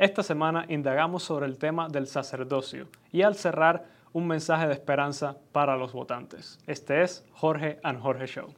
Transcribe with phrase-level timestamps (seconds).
[0.00, 3.84] Esta semana indagamos sobre el tema del sacerdocio y al cerrar
[4.14, 6.58] un mensaje de esperanza para los votantes.
[6.66, 8.54] Este es Jorge and Jorge Show.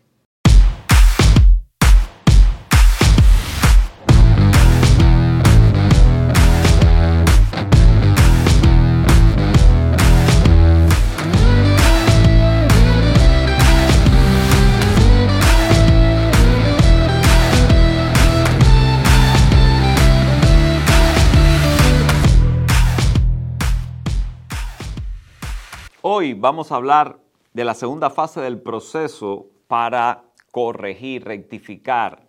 [26.14, 27.20] Hoy vamos a hablar
[27.54, 32.28] de la segunda fase del proceso para corregir, rectificar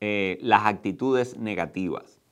[0.00, 2.22] eh, las actitudes negativas.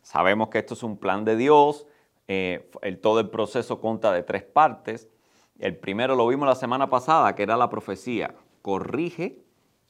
[0.00, 1.86] Sabemos que esto es un plan de Dios,
[2.28, 5.10] eh, el, todo el proceso consta de tres partes.
[5.58, 9.42] El primero lo vimos la semana pasada, que era la profecía, corrige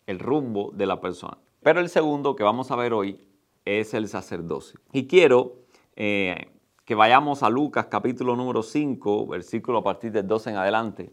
[0.09, 1.39] el rumbo de la persona.
[1.63, 3.25] Pero el segundo que vamos a ver hoy
[3.65, 4.81] es el sacerdocio.
[4.93, 5.53] Y quiero
[5.95, 6.51] eh,
[6.89, 11.13] que vayamos a Lucas capítulo número 5, versículo a partir del 12 en adelante,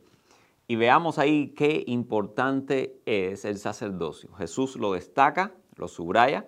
[0.70, 4.34] y veamos ahí qué importante es el sacerdocio.
[4.36, 6.48] Jesús lo destaca, lo subraya,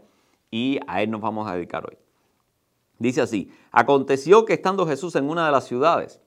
[0.50, 1.98] y a él nos vamos a dedicar hoy.
[3.00, 6.22] Dice así, aconteció que estando Jesús en una de las ciudades,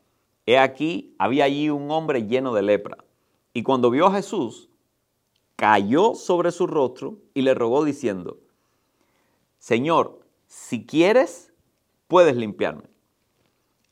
[0.45, 2.99] he aquí, había allí un hombre lleno de lepra,
[3.55, 4.69] y cuando vio a Jesús,
[5.57, 8.41] cayó sobre su rostro y le rogó diciendo,
[9.57, 11.55] Señor, si quieres,
[12.07, 12.90] puedes limpiarme.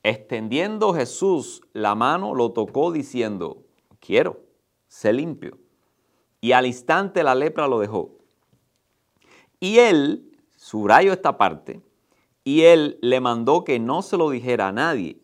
[0.09, 3.67] Extendiendo Jesús la mano, lo tocó diciendo,
[4.01, 4.41] quiero,
[4.87, 5.59] sé limpio.
[6.41, 8.17] Y al instante la lepra lo dejó.
[9.61, 11.83] Y él, subrayo esta parte,
[12.43, 15.21] y él le mandó que no se lo dijera a nadie.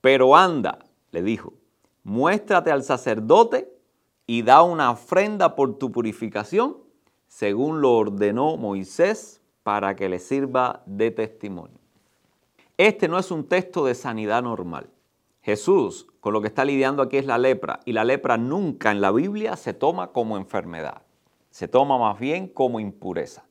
[0.00, 0.78] Pero anda,
[1.10, 1.54] le dijo,
[2.04, 3.68] muéstrate al sacerdote
[4.28, 6.76] y da una ofrenda por tu purificación,
[7.26, 11.77] según lo ordenó Moisés, para que le sirva de testimonio.
[12.78, 14.88] Este no es un texto de sanidad normal.
[15.42, 19.00] Jesús con lo que está lidiando aquí es la lepra y la lepra nunca en
[19.00, 21.02] la Biblia se toma como enfermedad,
[21.50, 23.44] se toma más bien como impureza.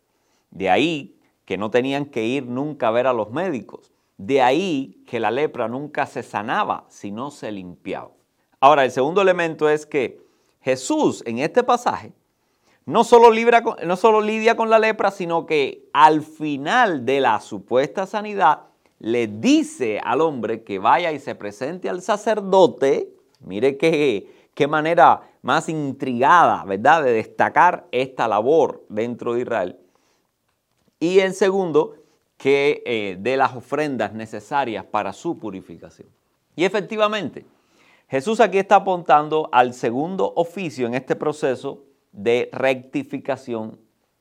[0.50, 3.92] De ahí que no tenían que ir nunca a ver a los médicos.
[4.16, 8.12] De ahí que la lepra nunca se sanaba, sino se limpiaba.
[8.62, 10.22] Ahora, el segundo elemento es que
[10.62, 12.14] Jesús en este pasaje
[12.86, 13.32] no solo,
[13.86, 18.68] no solo lidia con la lepra, sino que al final de la supuesta sanidad
[19.00, 25.22] le dice al hombre que vaya y se presente al sacerdote, mire qué, qué manera
[25.42, 29.80] más intrigada, ¿verdad?, de destacar esta labor dentro de Israel.
[31.00, 31.96] Y en segundo,
[32.38, 36.08] que eh, dé las ofrendas necesarias para su purificación.
[36.56, 37.46] Y efectivamente,
[38.08, 43.80] Jesús aquí está apuntando al segundo oficio en este proceso de rectificación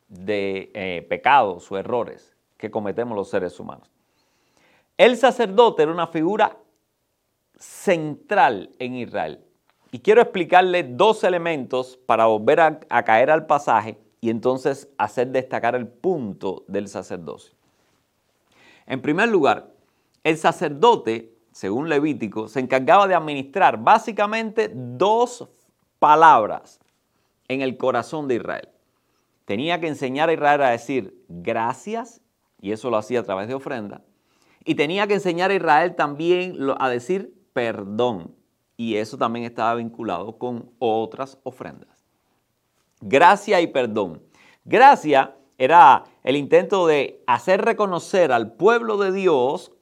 [0.09, 3.96] de eh, pecados o errores que cometemos los seres humanos.
[4.99, 6.57] El sacerdote era una figura
[7.59, 9.45] central en Israel.
[9.93, 15.75] Y quiero explicarle dos elementos para volver a, caer al pasaje y entonces hacer destacar
[15.75, 17.55] el punto del sacerdocio.
[18.87, 19.71] En primer lugar,
[20.25, 25.49] el sacerdote, según Levítico, se encargaba de administrar básicamente dos
[25.99, 26.81] palabras
[27.49, 28.69] en el corazón de Israel.
[29.45, 32.21] Tenía que enseñar a Israel a decir gracias,
[32.61, 34.03] y eso lo hacía a través de ofrenda,
[34.67, 38.35] y tenía que enseñar a Israel también a decir perdón.
[38.77, 42.05] Y eso también estaba vinculado con otras ofrendas.
[43.01, 44.23] Gracia y perdón.
[44.65, 49.73] Gracia era el intento de hacer reconocer al pueblo de Dios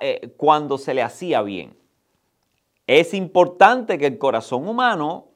[0.00, 1.76] eh, cuando se le hacía bien.
[2.86, 5.28] Es importante que el corazón humano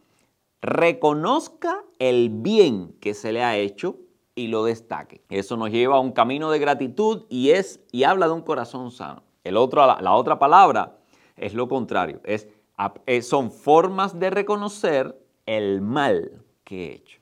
[0.60, 3.96] reconozca el bien que se le ha hecho
[4.38, 5.20] y lo destaque.
[5.28, 8.90] Eso nos lleva a un camino de gratitud y, es, y habla de un corazón
[8.90, 9.22] sano.
[9.42, 10.98] El otro, la, otra palabra
[11.36, 12.48] es lo contrario, es,
[13.22, 17.20] son formas de reconocer el mal que he hecho.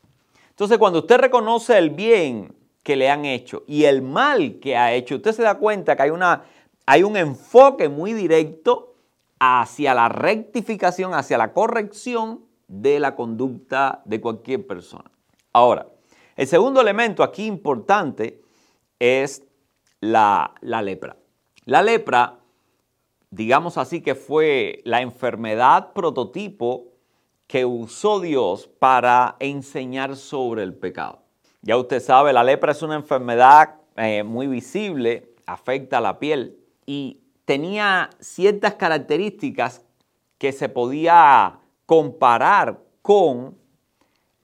[0.50, 4.92] Entonces, cuando usted reconoce el bien que le han hecho y el mal que ha
[4.92, 6.44] hecho, usted se da cuenta que hay, una,
[6.84, 8.94] hay un enfoque muy directo
[9.38, 15.10] hacia la rectificación, hacia la corrección de la conducta de cualquier persona.
[15.52, 15.86] Ahora,
[16.36, 18.42] el segundo elemento aquí importante
[18.98, 19.42] es
[20.00, 21.16] la, lepra.
[21.64, 22.38] La lepra,
[23.30, 26.88] digamos así, que fue la enfermedad prototipo
[27.46, 31.22] que usó Dios para enseñar sobre el pecado.
[31.62, 36.58] Ya usted sabe, la lepra es una enfermedad eh, muy visible, afecta a la piel
[36.84, 39.84] y tenía ciertas características
[40.36, 43.56] que se podía comparar con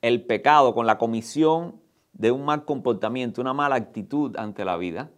[0.00, 1.81] el pecado, con la comisión
[2.22, 5.10] de un mal comportamiento, una mala actitud ante la vida.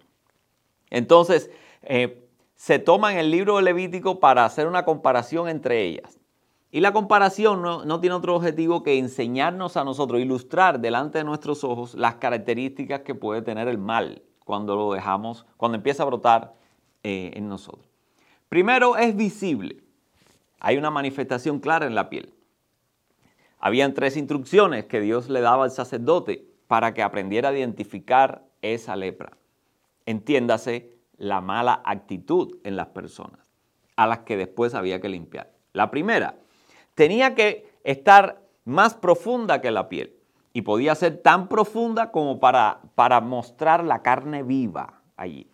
[0.88, 1.50] Entonces,
[1.82, 6.18] eh, se toma en el libro Levítico para hacer una comparación entre ellas.
[6.70, 11.24] Y la comparación no, no, tiene otro objetivo que enseñarnos a nosotros, ilustrar delante de
[11.24, 16.06] nuestros ojos las características que puede tener el mal cuando lo dejamos, cuando empieza a
[16.06, 16.54] brotar
[17.02, 17.86] eh, en nosotros.
[18.48, 19.82] Primero es visible.
[20.58, 22.32] Hay una manifestación clara en la piel.
[23.58, 28.96] Habían tres instrucciones que Dios le daba al sacerdote para que aprendiera a identificar esa
[28.96, 29.36] lepra.
[30.06, 33.40] Entiéndase la mala actitud en las personas,
[33.96, 35.50] a las que después había que limpiar.
[35.72, 36.36] La primera,
[36.94, 40.14] tenía que estar más profunda que la piel
[40.52, 45.48] y podía ser tan profunda como para, para mostrar la carne viva allí.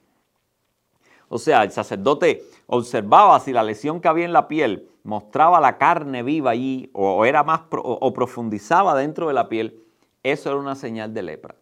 [1.28, 5.78] O sea, el sacerdote observaba si la lesión que había en la piel mostraba la
[5.78, 9.80] carne viva allí o, era más o profundizaba dentro de la piel,
[10.22, 11.55] eso era una señal de lepra.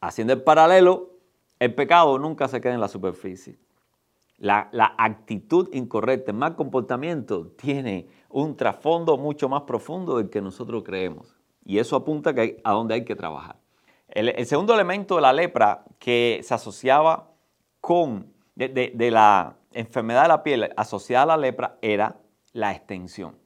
[0.00, 1.10] Haciendo el paralelo,
[1.58, 3.56] el pecado nunca se queda en la superficie.
[4.38, 4.68] La,
[4.98, 11.36] actitud incorrecta, el mal comportamiento tiene un trasfondo mucho más profundo del que nosotros creemos.
[11.64, 13.56] Y eso apunta a dónde hay que trabajar.
[14.08, 17.30] El, segundo elemento de la lepra que se asociaba
[17.80, 22.16] con, de, la enfermedad de la piel asociada a la lepra era
[22.52, 23.36] la extensión.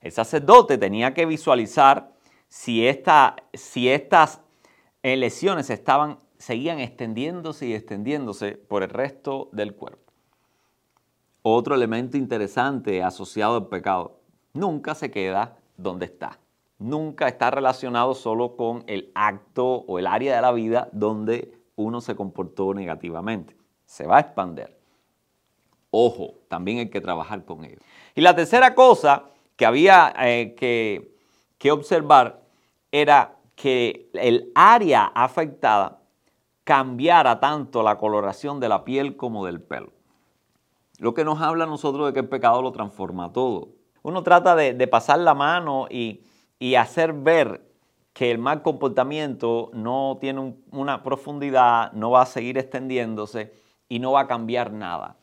[0.00, 2.17] El sacerdote tenía que visualizar
[2.48, 4.40] si, esta, si estas
[5.02, 10.12] lesiones estaban seguían extendiéndose y extendiéndose por el resto del cuerpo.
[11.42, 14.20] Otro elemento interesante asociado al pecado,
[14.52, 16.38] nunca se queda donde está.
[16.78, 22.00] Nunca está relacionado solo con el acto o el área de la vida donde uno
[22.00, 23.56] se comportó negativamente.
[23.84, 24.78] Se va a expander.
[25.90, 27.78] Ojo, también hay que trabajar con ello.
[28.14, 29.24] Y la tercera cosa
[29.56, 31.17] que había eh, que,
[31.58, 32.42] que observar
[32.92, 36.00] era que el área afectada
[36.64, 39.92] cambiara tanto la coloración de la piel como del pelo.
[40.98, 43.70] Lo que nos habla a nosotros de que el pecado lo transforma todo.
[44.02, 46.24] Uno trata de, pasar la mano y,
[46.76, 47.64] hacer ver
[48.12, 53.52] que el mal comportamiento no tiene una profundidad, no va a seguir extendiéndose
[53.88, 55.16] y no va a cambiar nada.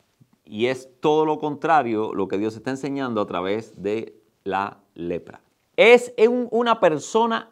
[0.44, 5.45] Y es todo lo contrario lo que Dios está enseñando a través de la lepra.
[5.76, 6.12] Es
[6.50, 7.50] una persona,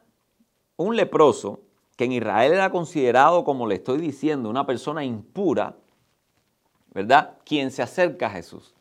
[0.76, 1.61] un leproso,
[1.97, 5.76] que en Israel era considerado, como le estoy diciendo, una persona impura,
[6.93, 7.35] ¿verdad?
[7.44, 8.75] Quien se acerca a Jesús.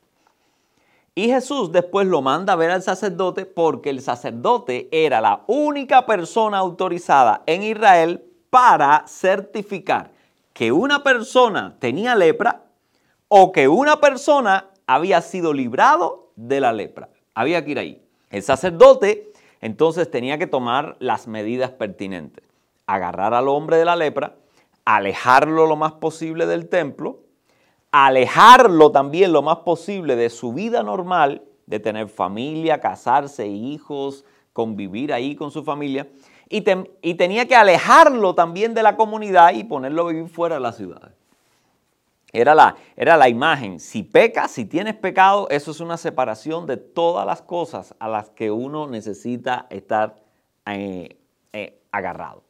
[1.16, 6.08] Y Jesús después lo manda a ver al sacerdote porque el sacerdote era la única
[6.08, 10.12] persona autorizada en Israel para certificar
[10.54, 12.64] que una persona tenía lepra
[13.28, 17.10] o que una persona había sido librado de la lepra.
[17.36, 18.04] Había que ir ahí.
[18.32, 19.33] El sacerdote
[19.64, 22.44] entonces tenía que tomar las medidas pertinentes
[22.86, 24.36] agarrar al hombre de la lepra,
[24.84, 27.22] alejarlo lo más posible del templo,
[27.92, 35.14] alejarlo también lo más posible de su vida normal, de tener familia, casarse, hijos, convivir
[35.14, 36.10] ahí con su familia,
[36.50, 36.62] y,
[37.16, 41.14] tenía que alejarlo también de la comunidad y ponerlo a vivir fuera de la ciudad.
[42.34, 43.80] Era la, era la imagen.
[43.80, 48.32] Si pecas, si tienes pecado, eso es una separación de todas las cosas a las
[48.32, 50.16] que uno necesita estar
[50.66, 51.20] eh,
[51.54, 52.44] eh, agarrado.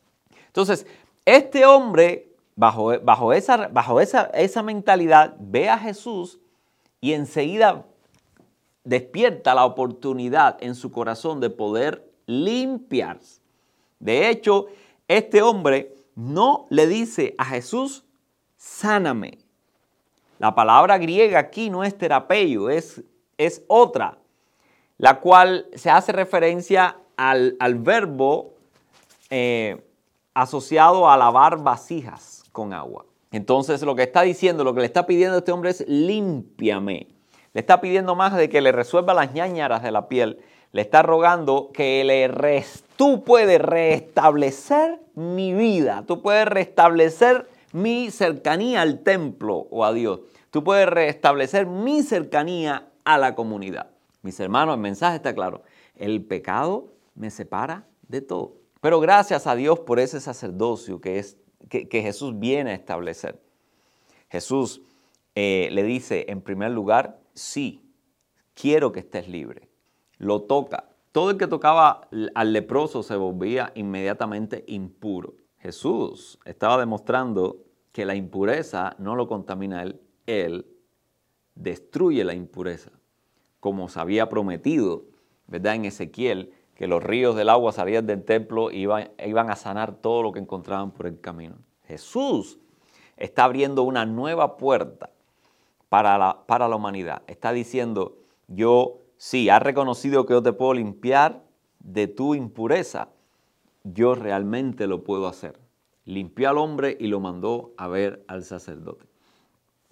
[0.47, 0.87] Entonces,
[1.25, 6.39] este hombre, bajo, bajo, esa, bajo esa, esa mentalidad, ve a Jesús
[7.01, 7.85] y enseguida
[8.85, 13.41] despierta la oportunidad en su corazón de poder limpiarse.
[13.99, 14.67] De hecho,
[15.09, 18.05] este hombre no le dice a Jesús,
[18.55, 19.42] sáname.
[20.39, 23.03] La palabra griega aquí no es terapeo, es,
[23.37, 24.17] es otra,
[24.97, 28.53] la cual se hace referencia al, verbo
[29.29, 29.81] eh,
[30.33, 33.05] asociado a lavar vasijas con agua.
[33.31, 37.07] Entonces lo que está diciendo, lo que le está pidiendo a este hombre es límpiame.
[37.53, 40.39] Le está pidiendo más de que le resuelva las ñañaras de la piel.
[40.71, 46.03] Le está rogando que le res, tú puedes restablecer mi vida.
[46.07, 50.21] Tú puedes restablecer mi cercanía al templo o a Dios.
[50.51, 53.91] Tú puedes restablecer mi cercanía a la comunidad.
[54.21, 55.63] Mis hermanos, el mensaje está claro.
[55.95, 58.55] El pecado me separa de todo.
[58.79, 61.37] Pero gracias a Dios por ese sacerdocio que, es,
[61.69, 63.41] que, Jesús viene a establecer.
[64.29, 64.81] Jesús
[65.35, 67.81] eh, le dice, en primer lugar, sí,
[68.53, 69.69] quiero que estés libre.
[70.17, 70.89] Lo toca.
[71.11, 75.35] Todo el que tocaba al leproso se volvía inmediatamente impuro.
[75.63, 80.67] Jesús estaba demostrando que la impureza no lo contamina él, él
[81.55, 82.91] destruye la impureza,
[83.61, 85.05] como se había prometido,
[85.47, 85.75] ¿verdad?
[85.75, 90.01] En Ezequiel, que los ríos del agua salían del templo y iban, iban a sanar
[90.01, 91.55] todo lo que encontraban por el camino.
[91.87, 92.59] Jesús
[93.15, 95.11] está abriendo una nueva puerta
[95.87, 97.21] para la, para la humanidad.
[97.27, 98.17] Está diciendo,
[98.49, 101.41] yo sí, has reconocido que yo te puedo limpiar
[101.79, 103.13] de tu impureza,
[103.83, 105.59] yo realmente lo puedo hacer.
[106.05, 109.05] Limpió al hombre y lo mandó a ver al sacerdote.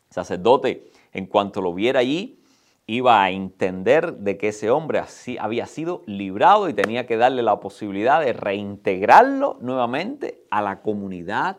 [0.10, 2.42] El sacerdote, en cuanto lo viera allí,
[2.88, 5.02] iba a entender de que ese hombre
[5.40, 11.58] había sido librado y tenía que darle la posibilidad de reintegrarlo nuevamente a la comunidad,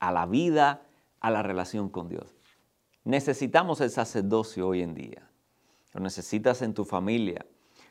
[0.00, 0.82] a la vida,
[1.20, 2.34] a la relación con Dios.
[3.04, 5.30] Necesitamos el sacerdocio hoy en día.
[5.92, 7.46] Lo necesitas en tu familia.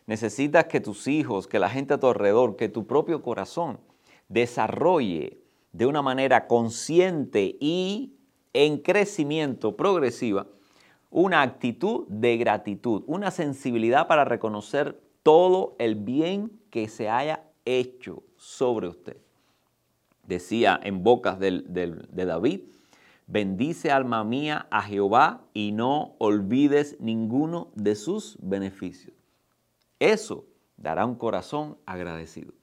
[0.08, 3.80] Necesitas que tus hijos, que la gente a tu alrededor, que tu propio corazón
[4.30, 5.40] desarrolle
[5.72, 8.14] de una manera consciente y
[8.54, 10.48] en crecimiento progresiva
[11.10, 18.24] una actitud de gratitud, una sensibilidad para reconocer todo el bien que se haya hecho
[18.38, 19.18] sobre usted.
[20.28, 21.64] Decía en bocas de
[22.12, 22.62] David,
[23.28, 29.14] bendice alma mía a Jehová y no olvides ninguno de sus beneficios.
[30.00, 30.46] Eso
[30.78, 32.54] dará un corazón agradecido.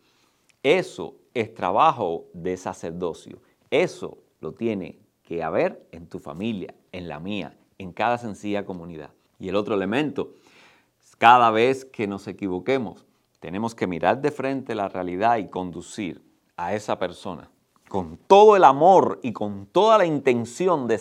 [0.62, 3.40] Eso es trabajo de sacerdocio.
[3.70, 9.10] Eso lo tiene que haber en tu familia, en la mía, en cada sencilla comunidad.
[9.38, 10.34] Y el otro elemento,
[11.18, 13.06] cada vez que nos equivoquemos,
[13.40, 16.22] tenemos que mirar de frente la realidad y conducir
[16.56, 17.50] a esa persona
[17.88, 20.98] con todo el amor y con toda la intención de,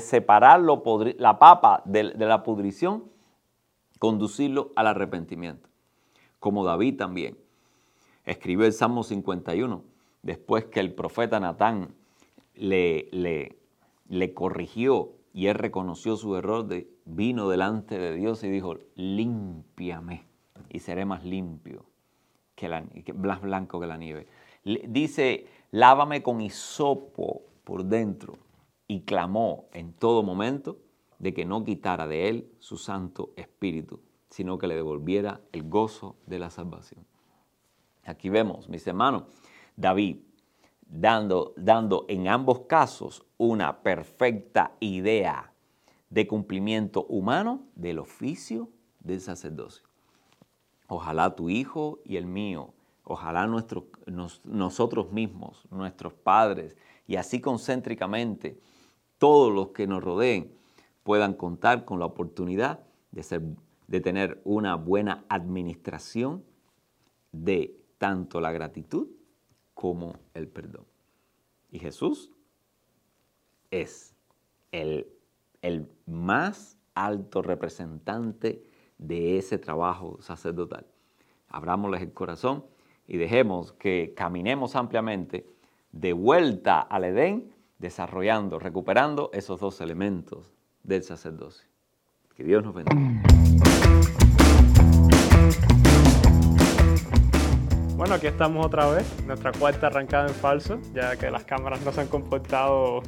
[0.00, 3.04] separar la papa de la pudrición,
[4.04, 5.66] conducirlo al arrepentimiento.
[6.38, 7.38] Como David también
[8.26, 9.82] escribió el Salmo 51,
[10.22, 11.94] después que el profeta Natán
[12.54, 16.68] le, le, corrigió y él reconoció su error,
[17.06, 20.26] vino delante de Dios y dijo, límpiame
[20.68, 21.86] y seré más limpio
[22.56, 22.84] que la,
[23.14, 24.26] más blanco que la nieve.
[24.64, 28.36] Dice, lávame con hisopo por dentro
[28.86, 30.76] y clamó en todo momento
[31.24, 36.16] de que no quitara de él su Santo Espíritu, sino que le devolviera el gozo
[36.26, 37.06] de la salvación.
[38.04, 39.22] Aquí vemos, mis hermanos,
[39.74, 40.18] David
[40.86, 45.54] dando, dando en ambos casos una perfecta idea
[46.10, 48.68] de cumplimiento humano del oficio
[49.00, 49.86] del sacerdocio.
[50.88, 56.76] Ojalá tu hijo y el mío, ojalá nosotros mismos, nuestros padres,
[57.06, 58.60] y así concéntricamente
[59.16, 60.62] todos los que nos rodeen
[61.04, 62.80] puedan contar con la oportunidad
[63.12, 63.42] de, ser,
[63.86, 66.44] de tener una buena administración
[67.30, 69.08] de tanto la gratitud
[69.74, 70.86] como el perdón.
[71.70, 72.32] Y Jesús
[73.70, 74.16] es
[74.72, 75.06] el,
[75.62, 78.62] el más alto representante
[78.98, 80.86] de ese trabajo sacerdotal.
[81.48, 82.64] Abrámosles el corazón
[83.06, 85.46] y dejemos que caminemos ampliamente
[85.92, 90.53] de vuelta al Edén, desarrollando, recuperando esos dos elementos
[90.84, 91.66] del sacerdocio.
[92.36, 93.22] Que Dios nos bendiga.
[97.96, 101.92] Bueno, aquí estamos otra vez, nuestra cuarta arrancada en falso, ya que las cámaras no
[101.92, 103.02] se han comportado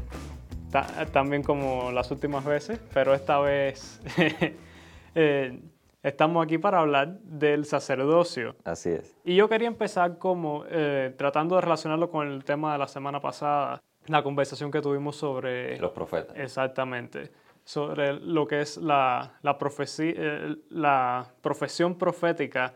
[1.13, 4.01] tan bien como las últimas veces, pero esta vez
[5.15, 5.61] eh,
[6.03, 8.57] estamos aquí para hablar del sacerdocio.
[8.65, 9.15] Así es.
[9.25, 13.21] Y yo quería empezar como eh, tratando de relacionarlo con el tema de la semana
[13.21, 15.79] pasada, la conversación que tuvimos sobre...
[15.79, 16.37] Los profetas.
[16.37, 17.31] Exactamente
[17.67, 22.75] sobre lo que es la, la, profecía, eh, la profesión profética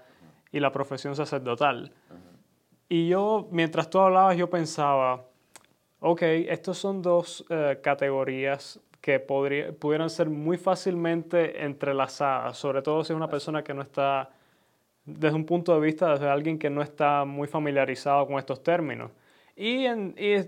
[0.50, 1.92] y la profesión sacerdotal.
[2.88, 5.24] Y yo, mientras tú hablabas, yo pensaba,
[6.00, 13.12] ok, estas son dos eh, categorías que pudieran ser muy fácilmente entrelazadas, sobre todo si
[13.12, 14.30] es una persona que no está,
[15.04, 19.12] desde un punto de vista, desde alguien que no está muy familiarizado con estos términos.
[19.62, 19.84] Y,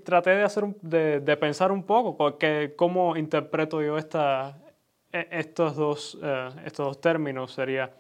[0.05, 4.57] traté de, hacer, de, pensar un poco que, cómo interpreto yo esta,
[5.13, 7.91] e, estos, dos, eh, estos dos términos, sería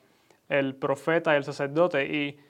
[0.49, 2.07] el profeta y el sacerdote.
[2.07, 2.41] Y,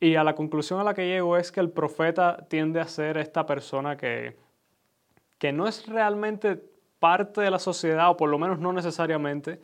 [0.00, 3.16] y a la conclusión a la que llego es que el profeta tiende a ser
[3.16, 4.36] esta persona que,
[5.38, 6.62] que no es realmente
[6.98, 9.62] parte de la sociedad, o por lo menos no necesariamente,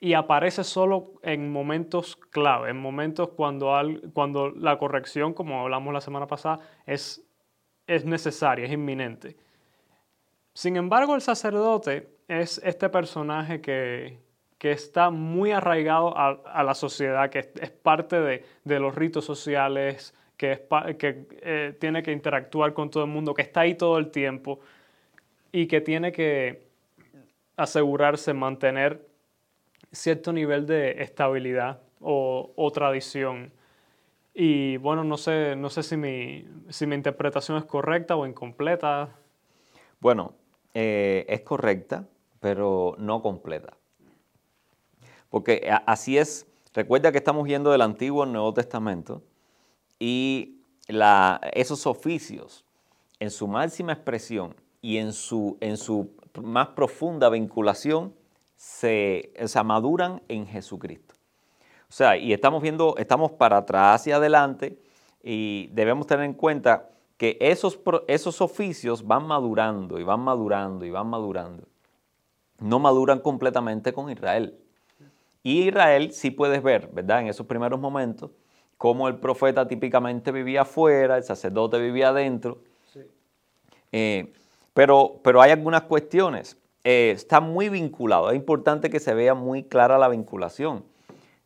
[0.00, 3.72] y aparece solo en momentos clave, en momentos cuando,
[4.14, 7.24] cuando la corrección, como hablamos la semana pasada, es,
[7.86, 9.36] es necesaria, es inminente.
[10.54, 14.18] Sin embargo, el sacerdote es este personaje que,
[14.58, 20.66] que está muy arraigado a, la sociedad, que es, parte de, los ritos sociales, que,
[20.98, 24.60] que eh, tiene que interactuar con todo el mundo, que está ahí todo el tiempo
[25.52, 26.66] y que tiene que
[27.56, 29.06] asegurarse mantener
[29.92, 33.52] cierto nivel de estabilidad o, tradición.
[34.34, 39.10] Y bueno, no sé, no sé si, mi, si mi interpretación es correcta o incompleta.
[40.00, 40.34] Bueno,
[40.74, 42.06] eh, es correcta,
[42.40, 43.76] pero no completa.
[45.28, 49.22] Porque así es, recuerda que estamos yendo del Antiguo al Nuevo Testamento
[49.98, 50.58] y
[51.54, 52.64] esos oficios
[53.20, 56.10] en su máxima expresión y en su, en su
[56.42, 58.14] más profunda vinculación
[58.56, 61.11] se, se maduran en Jesucristo.
[61.92, 64.78] O sea, y estamos viendo, estamos para atrás y adelante
[65.22, 70.90] y debemos tener en cuenta que esos, esos oficios van madurando y van madurando y
[70.90, 71.68] van madurando.
[72.60, 74.58] No maduran completamente con Israel.
[75.42, 77.20] Y Israel sí puedes ver, ¿verdad?
[77.20, 78.30] En esos primeros momentos,
[78.78, 82.62] cómo el profeta típicamente vivía afuera, el sacerdote vivía adentro.
[83.92, 84.32] Eh,
[84.72, 86.56] pero, pero hay algunas cuestiones.
[86.84, 88.30] Eh, está muy vinculado.
[88.30, 90.90] Es importante que se vea muy clara la vinculación.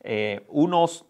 [0.08, 1.04] Eh, unos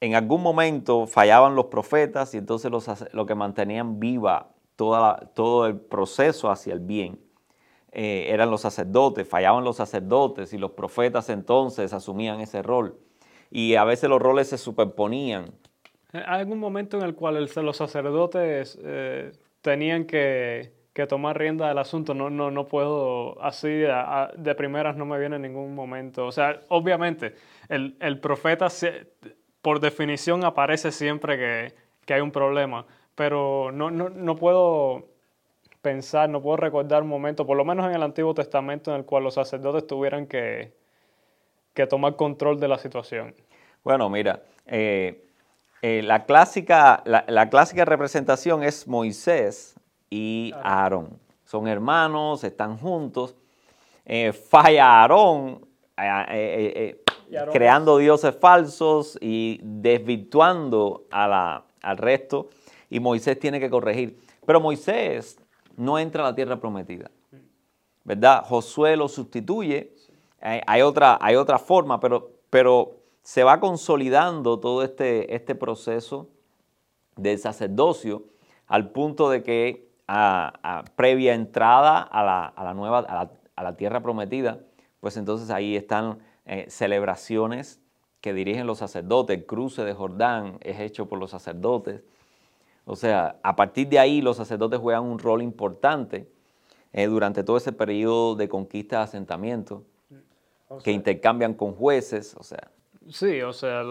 [0.00, 2.70] en algún momento fallaban los profetas y entonces
[3.12, 7.18] lo que mantenían viva todo el proceso hacia el bien
[7.92, 12.98] eh, eran los sacerdotes, fallaban los sacerdotes y los profetas entonces asumían ese rol.
[13.50, 15.54] Y a veces los roles se superponían.
[16.12, 19.30] ¿Hay algún momento en el cual los sacerdotes eh,
[19.60, 20.72] tenían que,
[21.08, 22.14] tomar rienda del asunto?
[22.14, 26.26] No, no, no puedo, así de primeras no me viene en ningún momento.
[26.26, 27.34] O sea, obviamente,
[27.68, 29.08] el, el profeta se,
[29.64, 32.84] por definición aparece siempre que, hay un problema,
[33.14, 35.06] pero no, no, puedo
[35.80, 39.06] pensar, no puedo recordar un momento, por lo menos en el Antiguo Testamento, en el
[39.06, 40.74] cual los sacerdotes tuvieran que,
[41.88, 43.34] tomar control de la situación.
[43.82, 45.24] Bueno, mira, eh,
[45.80, 51.18] eh, la, clásica, la, clásica representación es Moisés y Aarón.
[51.44, 53.36] Son hermanos, están juntos.
[54.04, 55.66] Eh, falla Aarón,
[57.52, 62.48] creando dioses falsos y desvirtuando al resto.
[62.90, 64.18] Y Moisés tiene que corregir.
[64.46, 65.38] Pero Moisés
[65.76, 67.10] no entra a la tierra prometida.
[68.04, 68.44] ¿Verdad?
[68.44, 69.94] Josué lo sustituye.
[70.40, 76.28] Hay, otra, hay otra forma, pero, pero se va consolidando todo este, este proceso
[77.16, 78.24] del sacerdocio
[78.66, 83.62] al punto de que a, previa entrada a la, a la nueva, a la, a
[83.62, 84.60] la, tierra prometida,
[85.00, 87.80] pues entonces ahí están eh, celebraciones
[88.20, 89.36] que dirigen los sacerdotes.
[89.36, 92.02] El cruce de Jordán es hecho por los sacerdotes.
[92.84, 96.28] O sea, a partir de ahí los sacerdotes juegan un rol importante
[96.92, 99.84] eh, durante todo ese periodo de conquista de asentamiento,
[100.82, 102.70] que intercambian con jueces, o sea.
[103.08, 103.82] Sí, o sea,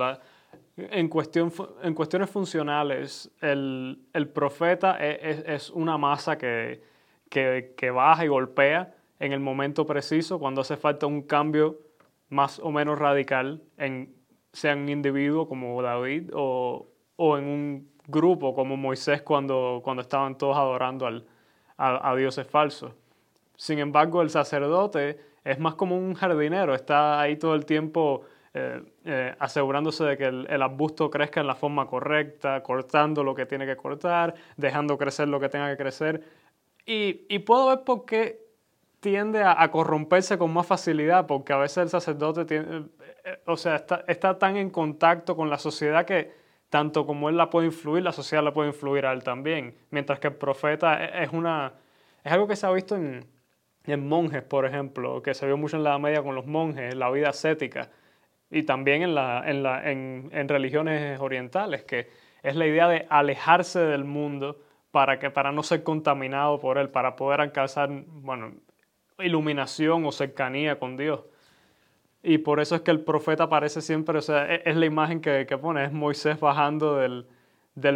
[0.77, 3.99] en, cuestión, en cuestiones funcionales, el,
[4.33, 6.81] profeta e, es, una masa que,
[7.29, 11.79] que, baja y golpea en el momento preciso cuando hace falta un cambio
[12.29, 14.15] más o menos radical, en,
[14.51, 16.87] sea en un individuo como David o,
[17.19, 21.25] en un grupo como Moisés cuando, cuando estaban todos adorando al,
[21.77, 22.93] a, dioses falsos.
[23.55, 28.81] Sin embargo, el sacerdote es más como un jardinero, está ahí todo el tiempo eh,
[29.05, 33.45] eh, asegurándose de que el, el, arbusto crezca en la forma correcta, cortando lo que
[33.45, 36.23] tiene que cortar, dejando crecer lo que tenga que crecer.
[36.85, 38.43] Y, y puedo ver por qué
[39.03, 42.85] tiende a, corromperse con más facilidad porque a veces el sacerdote tiene, eh,
[43.25, 46.31] eh, o sea, está, está, tan en contacto con la sociedad que
[46.69, 49.75] tanto como él la puede influir, la sociedad la puede influir a él también.
[49.91, 51.73] Mientras que el profeta e, es, una,
[52.23, 53.25] es algo que se ha visto en,
[53.83, 57.11] en monjes, por ejemplo, que se vio mucho en la Media con los monjes, la
[57.11, 57.89] vida ascética,
[58.53, 62.09] y también en, la, en, la, en, en religiones orientales, que
[62.43, 64.57] es la idea de alejarse del mundo
[64.91, 68.51] para, que, para no ser contaminado por él, para poder alcanzar, bueno,
[69.17, 71.21] iluminación o cercanía con Dios.
[72.21, 75.19] Y por eso es que el profeta aparece siempre, o sea, e-, es, la imagen
[75.19, 77.25] que, pone, es Moisés bajando del,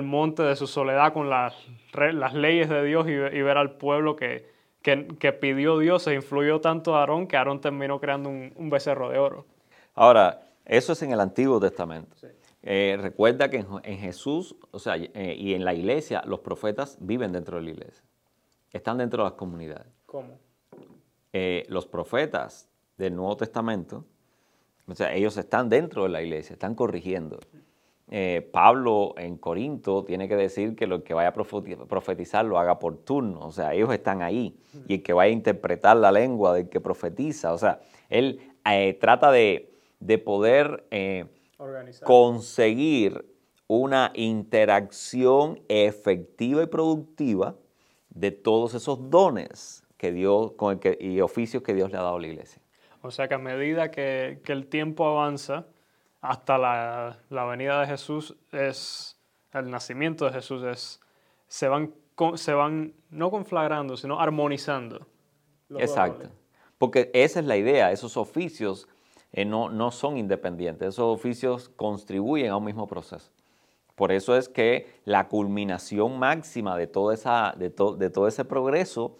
[0.02, 1.54] monte de su soledad con las,
[1.93, 4.50] las leyes de Dios y, ver al pueblo que,
[4.82, 9.20] que, pidió Dios, se influyó tanto a Aarón que Aarón terminó creando un, becerro de
[9.20, 9.46] oro.
[9.93, 12.15] Ahora, eso es en el Antiguo Testamento.
[12.62, 17.32] Eh, recuerda que en, Jesús, o sea, eh, y en la iglesia, los profetas viven
[17.32, 18.03] dentro de la iglesia.
[18.71, 19.88] Están dentro de las comunidades.
[20.06, 20.38] ¿Cómo?
[21.34, 24.06] Eh, los profetas del Nuevo Testamento,
[24.88, 27.39] o sea, ellos están dentro de la iglesia, están corrigiendo.
[28.10, 32.80] Eh, Pablo en Corinto tiene que decir que lo que vaya a profetizar lo haga
[32.80, 34.58] por turno, o sea, ellos están ahí.
[34.88, 38.97] Y el que vaya a interpretar la lengua del que profetiza, o sea, él eh,
[38.99, 39.77] trata de,
[40.23, 40.86] poder
[42.03, 43.25] conseguir
[43.67, 47.55] una interacción efectiva y productiva
[48.10, 52.01] de todos esos dones que Dios, con el que, y oficios que Dios le ha
[52.01, 52.62] dado a la iglesia.
[53.01, 55.65] O sea que a medida que, que el tiempo avanza,
[56.21, 59.19] hasta la, la, venida de Jesús, es
[59.53, 60.99] el nacimiento de Jesús, es,
[61.47, 61.93] se van
[62.36, 65.07] se van no conflagrando, sino armonizando.
[65.77, 66.29] Exacto.
[66.77, 68.88] Porque esa es la idea, esos oficios
[69.34, 73.32] eh, no, no son independientes, esos oficios contribuyen a un mismo proceso.
[73.96, 79.18] Por eso es que la culminación máxima de, esa, de, to- de todo ese progreso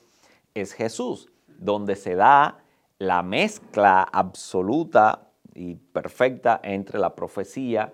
[0.54, 2.60] es Jesús, donde se da
[3.00, 7.92] la mezcla absoluta y perfecta entre la profecía,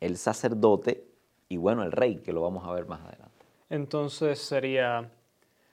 [0.00, 1.04] el sacerdote
[1.48, 3.44] y bueno, el rey, que lo vamos a ver más adelante.
[3.68, 5.10] Entonces sería,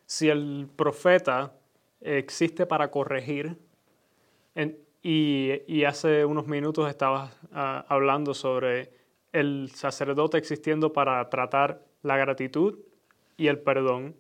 [0.06, 1.54] si el profeta
[2.02, 3.58] existe para corregir,
[4.56, 8.91] en- y, y hace unos minutos estabas ah, hablando sobre
[9.31, 12.79] el sacerdote existiendo para tratar la gratitud
[13.38, 14.15] y el perdón,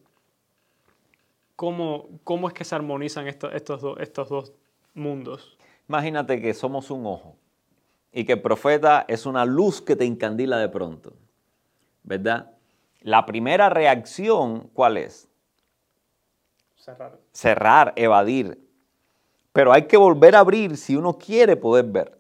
[1.55, 4.53] ¿cómo, cómo es que se armonizan estos, estos, do- estos dos
[4.93, 5.57] mundos?
[5.87, 7.35] Imagínate que somos un ojo
[8.11, 11.13] y que el profeta es una luz que te encandila de pronto,
[12.03, 12.51] ¿verdad?
[13.01, 15.27] La primera reacción, ¿cuál es?
[16.75, 17.17] Cerrar.
[17.33, 18.57] Cerrar, evadir.
[19.59, 22.17] Pero hay que volver a abrir si uno quiere poder ver.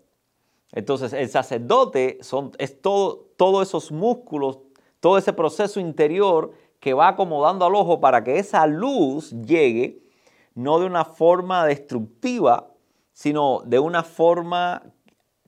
[0.73, 4.59] Entonces, el sacerdote son, es todo, todos esos músculos,
[4.99, 10.03] todo ese proceso interior que va acomodando al ojo para que esa luz llegue
[10.53, 12.73] no de una forma destructiva,
[13.13, 14.83] sino de una forma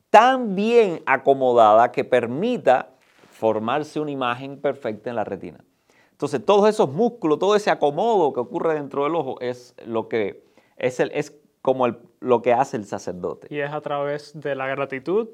[0.10, 2.93] tan bien acomodada que permita
[3.32, 5.62] formarse una imagen perfecta en la retina.
[6.12, 10.49] Entonces, todos esos músculos, todo ese acomodo que ocurre dentro del ojo es lo que
[10.77, 11.12] es, el,
[11.62, 13.47] como el- lo que hace el sacerdote.
[13.50, 15.30] Y es a través de la gratitud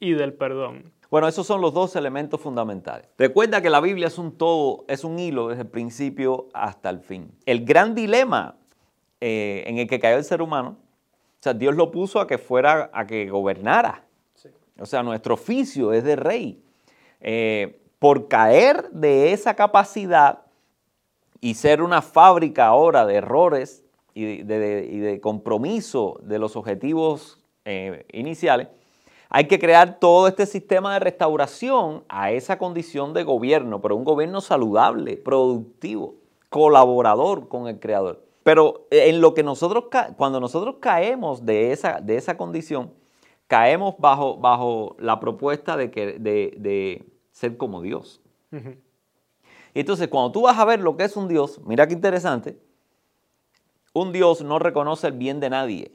[0.00, 0.92] y del perdón.
[1.10, 3.08] Bueno, esos son los dos elementos fundamentales.
[3.16, 7.00] Recuerda que la Biblia es un todo, es un hilo desde el principio hasta el
[7.00, 7.32] fin.
[7.46, 8.56] El gran dilema
[9.20, 12.38] eh, en el que cayó el ser humano, o sea, Dios lo puso a que
[12.38, 14.04] fuera, a que gobernara.
[14.78, 16.62] O sea, nuestro oficio es de rey.
[17.20, 20.42] Eh, por caer de esa capacidad
[21.40, 23.84] y ser una fábrica ahora de errores
[24.18, 28.68] y de, de- y de compromiso de los objetivos eh, iniciales,
[29.30, 34.04] hay que crear todo este sistema de restauración a esa condición de gobierno, pero un
[34.04, 36.14] gobierno saludable, productivo,
[36.48, 38.24] colaborador con el creador.
[38.42, 39.84] Pero en lo que nosotros,
[40.16, 42.90] cuando nosotros caemos de esa, de esa condición,
[43.46, 48.22] caemos bajo, bajo la propuesta de, que, de, de ser como Dios.
[48.50, 48.76] Ujú.
[49.74, 52.58] Y entonces, cuando tú vas a ver lo que es un Dios, mira qué interesante,
[54.00, 55.92] un Dios no reconoce el bien de nadie,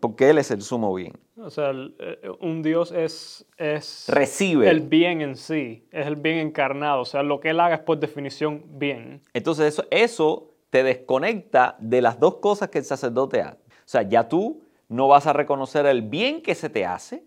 [0.00, 1.12] porque Él es el sumo bien.
[1.36, 4.68] O sea, el- eh, un Dios es, es Recibe.
[4.68, 7.00] el bien en sí, es el bien encarnado.
[7.02, 9.22] O sea, lo que Él haga es por definición bien.
[9.32, 13.58] Entonces, eso, eso te desconecta de las dos cosas que el sacerdote hace.
[13.68, 17.24] O sea, ya tú no vas a reconocer el bien que se te hace,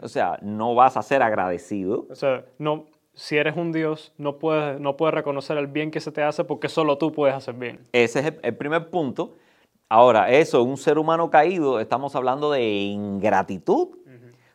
[0.00, 2.06] o sea, no vas a ser agradecido.
[2.10, 6.00] O sea, no, si eres un Dios, no puedes, no puedes reconocer el bien que
[6.00, 7.80] se te hace porque solo tú puedes hacer bien.
[7.92, 9.34] Ese es el, el primer punto.
[9.88, 13.88] Ahora, eso, un ser humano caído, estamos hablando de ingratitud.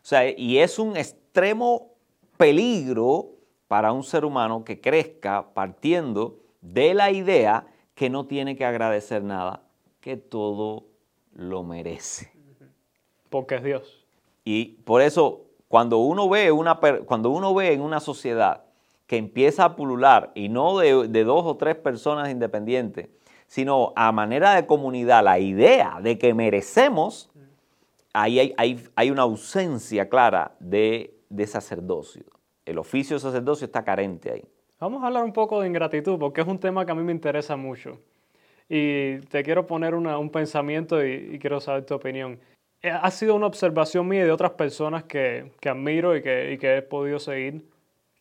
[0.01, 1.91] O sea, y es un extremo
[2.37, 3.27] peligro
[3.67, 9.23] para un ser humano que crezca partiendo de la idea que no tiene que agradecer
[9.23, 9.61] nada,
[10.01, 10.85] que todo
[11.33, 12.31] lo merece.
[13.29, 14.05] Porque es Dios.
[14.43, 18.63] Y por eso, cuando uno ve, una, cuando uno ve en una sociedad
[19.05, 23.09] que empieza a pulular, y no de, de dos o tres personas independientes,
[23.49, 27.31] sino a manera de comunidad, la idea de que merecemos,
[28.13, 32.23] ahí hay, hay- hay una ausencia clara de, de sacerdocio.
[32.63, 34.45] El oficio de sacerdocio está carente ahí.
[34.79, 37.11] Vamos a hablar un poco de ingratitud porque es un tema que a mí me
[37.11, 37.97] interesa mucho.
[38.69, 42.39] Y te quiero poner una- un pensamiento y, y quiero saber tu opinión.
[42.83, 46.53] Eh, Ha sido una observación mía y de otras personas que, que admiro y que,
[46.53, 47.65] y que he podido seguir,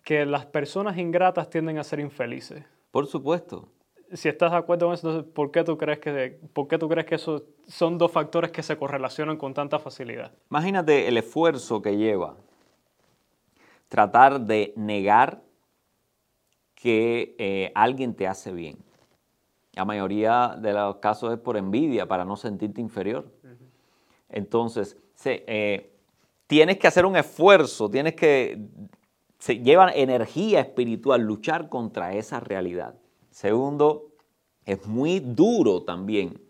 [0.02, 2.64] que las personas ingratas tienden a ser infelices.
[2.90, 3.68] Por supuesto.
[4.12, 6.88] Si estás de acuerdo con eso, entonces, ¿por qué tú crees que, por qué tú
[6.88, 10.32] crees que esos son dos factores que se correlacionan con tanta facilidad?
[10.50, 12.36] Imagínate el esfuerzo que lleva
[13.88, 15.42] tratar de negar
[16.74, 18.78] que eh, alguien te hace bien.
[19.72, 23.30] La mayoría de los casos es por envidia, para no sentirte inferior.
[24.28, 25.92] Entonces, se, eh,
[26.46, 28.60] tienes que hacer un esfuerzo, tienes que...
[29.38, 32.94] Se lleva energía espiritual luchar contra esa realidad.
[33.38, 34.16] Segundo,
[34.66, 36.40] es muy duro también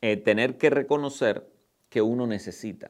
[0.00, 1.46] eh, tener que reconocer
[1.90, 2.88] que uno necesita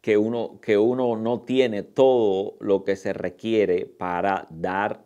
[0.00, 5.04] que uno, que uno no tiene todo lo que se requiere para dar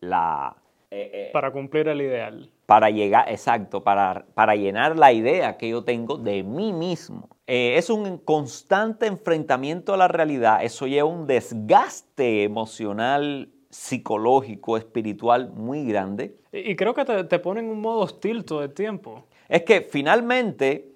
[0.00, 0.56] la...
[0.90, 2.50] eh, eh, Para cumplir el ideal.
[2.66, 7.28] para llegar, exacto, para, para llenar la idea que yo tengo de mí mismo.
[7.46, 15.84] Es un constante enfrentamiento a la realidad, eso lleva un desgaste emocional psicológico, espiritual muy
[15.84, 16.36] grande.
[16.52, 19.24] Y, creo que te, te pone en un modo hostil todo el tiempo.
[19.48, 20.92] Es que finalmente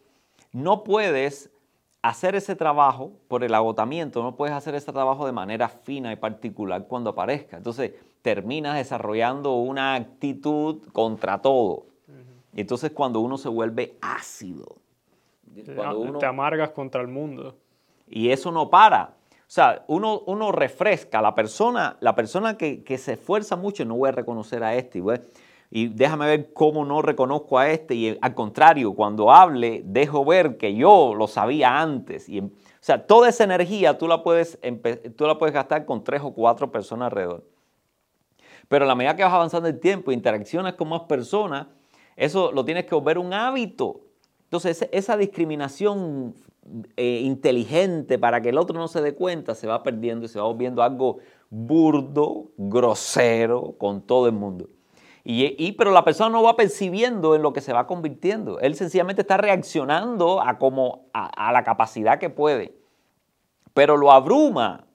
[0.52, 1.50] no puedes
[2.02, 6.16] hacer ese trabajo por el agotamiento, no puedes hacer ese trabajo de manera fina y
[6.16, 7.58] particular cuando aparezca.
[7.58, 11.86] Entonces terminas desarrollando una actitud contra todo.
[12.52, 14.76] Y entonces cuando uno se vuelve ácido,
[15.76, 17.56] cuando uno- te amargas contra el mundo.
[18.08, 19.14] y eso no para.
[19.50, 21.20] O sea, uno, uno refresca.
[21.20, 24.98] La persona, la persona que, se esfuerza mucho, no voy a reconocer a este.
[24.98, 25.20] Y, voy-
[25.72, 27.96] y déjame ver cómo no reconozco a este.
[27.96, 32.28] Y al contrario, cuando hable, dejo ver que yo lo sabía antes.
[32.28, 34.56] Y, o sea, toda esa energía tú la, puedes,
[35.16, 37.44] tú la puedes gastar con tres o cuatro personas alrededor.
[38.68, 41.66] Pero a la medida que vas avanzando el tiempo, interaccionas con más personas,
[42.14, 44.02] eso lo tienes que volver un hábito.
[44.44, 46.36] Entonces, esa discriminación
[46.96, 50.38] eh, inteligente para que el otro no se dé cuenta se va perdiendo y se
[50.38, 51.18] va volviendo algo
[51.48, 54.68] burdo, grosero con todo el mundo.
[55.24, 58.58] Y, y- pero la persona no va percibiendo en lo que se va convirtiendo.
[58.60, 62.74] Él sencillamente está reaccionando a, como, a, a la capacidad que puede.
[63.74, 64.86] Pero lo abruma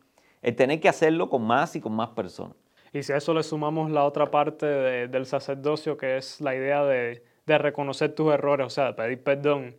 [0.41, 2.55] el tener que hacerlo con más y con más personas.
[2.93, 6.55] Y si a eso le sumamos la otra parte de- del sacerdocio, que es la
[6.55, 9.75] idea de, de reconocer tus errores, o sea, de pedir perdón,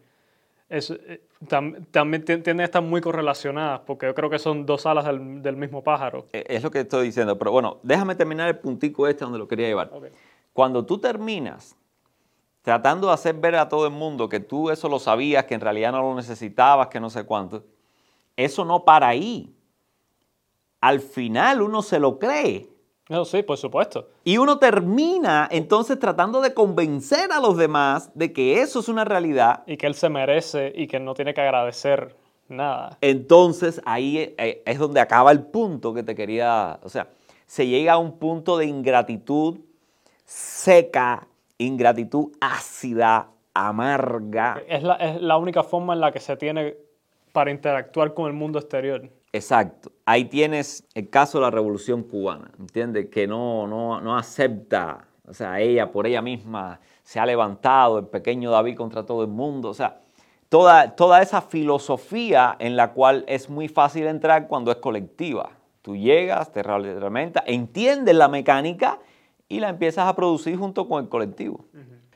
[0.68, 4.86] eh, tam- también tien- tienden a estar muy correlacionadas, porque yo creo que son dos
[4.86, 6.26] alas del, del mismo pájaro.
[6.32, 7.38] Eh, Es lo que estoy diciendo.
[7.38, 9.90] Pero bueno, déjame terminar el puntico este donde lo quería llevar.
[10.52, 11.76] Cuando tú terminas
[12.62, 15.60] tratando de hacer ver a todo el mundo que tú eso lo sabías, que en
[15.60, 17.62] realidad no lo necesitabas, que no sé cuánto,
[18.36, 19.54] eso no para ahí.
[20.80, 22.68] Al final uno se lo cree.
[23.08, 24.08] Eso sí, por supuesto.
[24.24, 29.04] Y uno termina entonces tratando de convencer a los demás de que eso es una
[29.04, 29.62] realidad.
[29.66, 32.16] Y que él se merece y que no tiene que agradecer
[32.48, 32.98] nada.
[33.00, 37.08] Entonces ahí eh, es donde acaba el punto que te quería, o sea,
[37.46, 39.60] se llega a un punto de ingratitud
[40.24, 44.60] seca, ingratitud ácida, amarga.
[44.66, 46.74] Es la, es la única forma en la que se tiene
[47.32, 49.08] para interactuar con el mundo exterior.
[49.32, 49.92] Exacto.
[50.08, 53.08] Ahí tienes el caso de la revolución cubana, ¿entiendes?
[53.10, 58.06] Que no, no, no acepta, o sea, ella por ella misma se ha levantado, el
[58.06, 60.00] pequeño David contra todo el mundo, o sea,
[60.48, 65.50] toda, toda esa filosofía en la cual es muy fácil entrar cuando es colectiva.
[65.82, 69.00] Tú llegas, te reglamentas, entiendes la mecánica
[69.48, 71.64] y la empiezas a producir junto con el colectivo.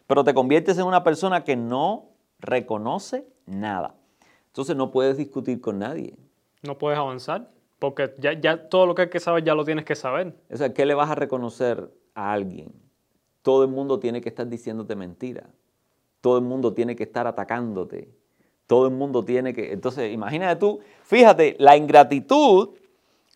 [0.07, 2.07] Pero te conviertes en una persona que no
[2.39, 3.95] reconoce nada.
[4.47, 6.17] Entonces no puedes discutir con nadie.
[6.63, 7.49] No puedes avanzar,
[7.81, 10.35] porque ya, ya todo lo que hay que saber ya lo tienes que saber.
[10.53, 12.73] O sea, ¿qué le vas a reconocer a alguien?
[13.43, 15.49] Todo el mundo tiene que estar diciéndote mentira.
[16.21, 18.11] Todo el mundo tiene que estar atacándote.
[18.67, 19.73] Todo el mundo tiene que...
[19.73, 22.69] Entonces, imagínate tú, fíjate, la ingratitud,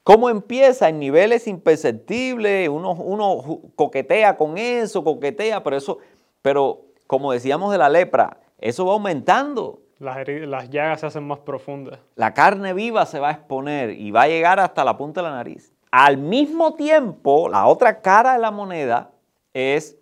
[0.03, 5.99] cómo empieza en niveles imperceptibles, uno, uno coquetea con eso, coquetea, pero eso,
[6.43, 9.81] pero como decíamos de la lepra, eso va aumentando.
[9.99, 11.99] Las, llagas se hacen más profundas.
[12.17, 15.29] La carne viva se va a exponer y va a llegar hasta la punta de
[15.29, 15.73] la nariz.
[15.91, 19.13] Al mismo tiempo, la otra cara de la moneda
[19.53, 19.97] es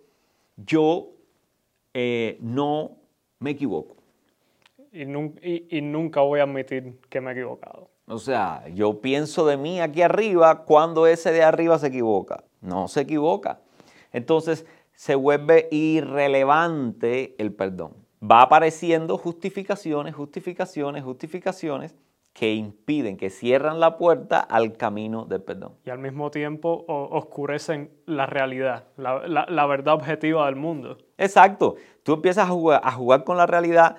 [0.57, 1.09] yo
[1.93, 2.91] eh, no
[3.39, 3.95] me equivoco.
[4.91, 7.89] Y, nun- y- y nunca voy a admitir que me he equivocado.
[8.07, 12.43] O sea, yo pienso de mí aquí arriba cuando ese de arriba se equivoca.
[12.61, 13.59] No se equivoca.
[14.11, 17.93] Entonces se vuelve irrelevante el perdón.
[18.23, 21.95] Va apareciendo justificaciones, justificaciones, justificaciones
[22.31, 25.73] que impiden, que cierran la puerta al camino del perdón.
[25.85, 30.97] Y al mismo tiempo o- oscurecen la realidad, la, la- la verdad objetiva del mundo.
[31.17, 31.75] Exacto.
[32.03, 33.97] Tú empiezas a jugar, a jugar con la realidad,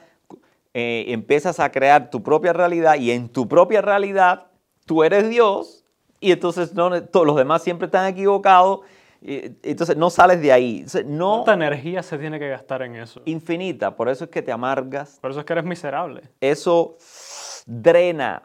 [0.72, 4.46] eh, empiezas a crear tu propia realidad y en tu propia realidad
[4.86, 5.84] tú eres Dios
[6.18, 8.80] y entonces no, todos los demás siempre están equivocados.
[9.24, 10.84] Entonces no sales de ahí.
[11.06, 13.22] No ¿Cuánta energía se tiene que gastar en eso?
[13.24, 13.96] infinita.
[13.96, 15.18] Por eso es que te amargas.
[15.20, 16.22] Por eso es que eres miserable.
[16.40, 16.96] Eso
[17.66, 18.42] drena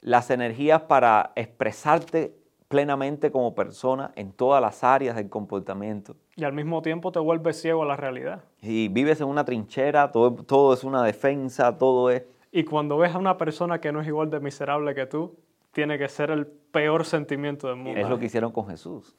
[0.00, 2.34] las energías para expresarte
[2.68, 6.16] plenamente como persona en todas las áreas del comportamiento.
[6.36, 8.44] Y al mismo tiempo te vuelves ciego a la realidad.
[8.62, 12.22] Y vives en una trinchera, todo, todo es una defensa, todo es...
[12.50, 15.36] Y cuando ves a una persona que no es igual de miserable que tú,
[15.72, 18.00] tiene que ser el peor sentimiento del mundo.
[18.00, 19.16] Es lo que hicieron con Jesús.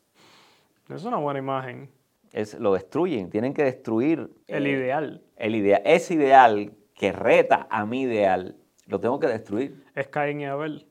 [0.90, 1.90] Es una buena imagen.
[2.32, 7.68] Es, lo destruyen, tienen que destruir El eh, ideal el idea, ese ideal que reta
[7.70, 8.56] a mi ideal,
[8.88, 9.84] lo tengo que destruir.
[9.96, 10.88] es Caín y Abel.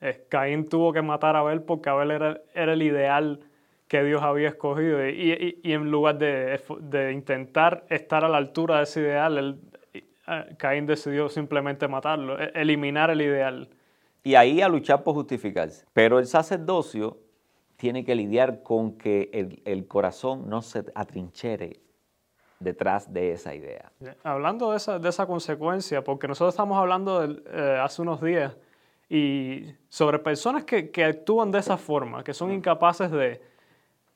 [0.00, 3.40] Es, Caín tuvo que matar a Abel porque Abel era, era el ideal
[3.88, 5.06] que Dios había escogido.
[5.08, 9.38] Y, y- y en lugar de, de intentar estar a la altura de ese ideal,
[9.38, 9.60] él-
[9.94, 10.04] eh,
[10.58, 13.68] Caín decidió simplemente matarlo, e- eliminar el ideal.
[14.22, 15.86] Y ahí a luchar por justificarse.
[15.94, 17.16] Pero el sacerdocio
[17.78, 19.30] tiene que lidiar con que
[19.64, 21.80] el, corazón no se atrinchere
[22.58, 23.92] detrás de esa idea.
[24.24, 28.56] Hablando de esa, de esa consecuencia, porque nosotros estamos hablando eh, hace unos días
[29.08, 33.40] y sobre personas que, que, actúan de esa forma, que son incapaces de,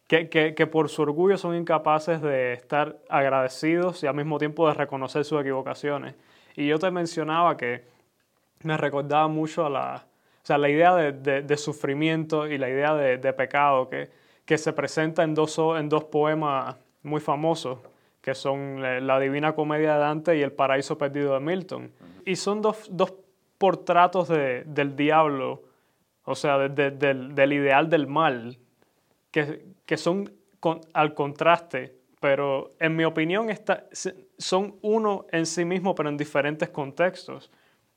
[0.09, 4.67] que, que, que, por su orgullo son incapaces de estar agradecidos y al mismo tiempo
[4.67, 6.17] de reconocer sus equivocaciones.
[6.57, 7.85] Y yo te mencionaba que
[8.65, 10.07] me recordaba mucho a la,
[10.43, 14.11] o sea, la idea de, de, de sufrimiento y la idea de, de pecado que,
[14.45, 17.79] que se presenta en dos, en dos poemas muy famosos
[18.23, 21.91] que son la Divina Comedia de Dante y El Paraíso Perdido de Milton.
[22.25, 23.13] Y son dos, dos
[23.59, 25.65] portratos de, del diablo,
[26.25, 28.59] o sea, de, del, del, ideal del mal,
[29.33, 33.87] que, que son con, al contraste, pero en mi opinión está,
[34.39, 37.51] son uno en sí mismo, pero en diferentes contextos.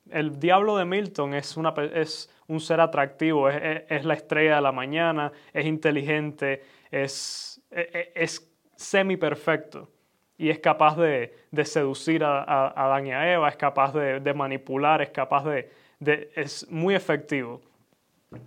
[0.10, 4.62] El diablo de Milton es, una, es un ser atractivo, es, es, la estrella de
[4.62, 9.90] la mañana, es inteligente, es, es, es semi perfecto
[10.38, 14.34] y es capaz de, de seducir a, a, a, Adán Eva, es capaz de, de
[14.34, 17.62] manipular, es capaz de, de, es muy efectivo.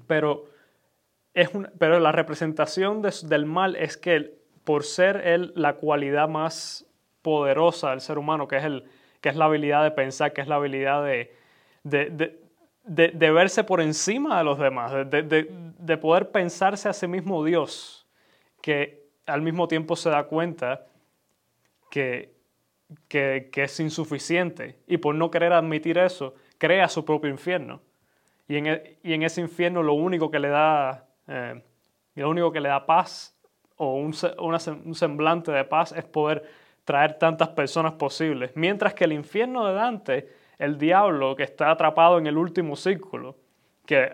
[0.06, 0.46] Pero,
[1.32, 6.86] es una, pero la representación del mal es que por ser él la cualidad más
[7.22, 8.84] poderosa del ser humano, que es, el,
[9.20, 11.34] que es la habilidad de pensar, que es la habilidad de,
[11.88, 12.38] de,
[12.84, 17.06] de, de verse por encima de los demás, de, de, de poder pensarse a sí
[17.06, 18.06] mismo Dios,
[18.60, 20.86] que al mismo tiempo se da cuenta
[21.90, 22.34] que,
[23.08, 27.80] que, que, es insuficiente y por no querer admitir eso, crea su propio infierno.
[28.48, 31.62] Y en, e, y en ese infierno lo único que le da, eh,
[32.14, 33.38] lo único que le da paz
[33.76, 36.48] o un, un semblante de paz es poder
[36.84, 38.52] traer tantas personas posibles.
[38.54, 43.36] Mientras que el infierno de Dante, el diablo que está atrapado en el último círculo,
[43.86, 44.10] que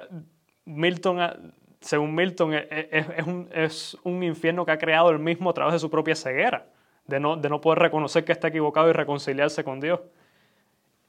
[0.64, 5.54] Milton, según Milton, es, es, un, es un infierno que ha creado él mismo a
[5.54, 6.66] través de su propia ceguera
[7.06, 10.00] de no, de no poder reconocer que está equivocado y reconciliarse con Dios.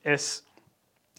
[0.03, 0.47] Es,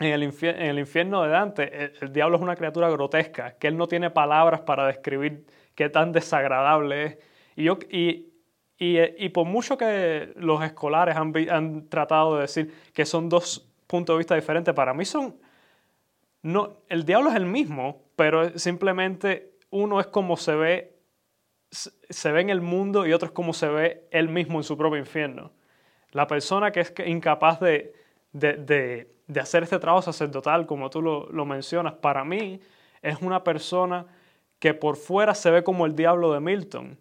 [0.01, 3.53] en, el infierno, en el infierno de Dante, el, el, diablo es una criatura grotesca,
[3.53, 7.19] que él no tiene palabras para describir qué tan desagradable es.
[7.57, 8.33] Y, yo, y,
[8.79, 13.67] y, y por mucho que los escolares han, han tratado de decir que son dos
[13.87, 15.37] puntos de vista diferentes, para mí son...
[16.43, 20.97] No, el diablo es el mismo, pero simplemente uno es como se ve
[21.71, 24.77] se ve en el mundo y otro es como se ve él mismo en su
[24.77, 25.53] propio infierno.
[26.13, 27.95] La persona que es incapaz de,
[28.33, 32.61] de, de, de hacer este trabajo sacerdotal, como tú lo, lo, mencionas, para mí
[33.03, 34.07] es una persona
[34.59, 36.99] que por fuera se ve como el diablo de Milton.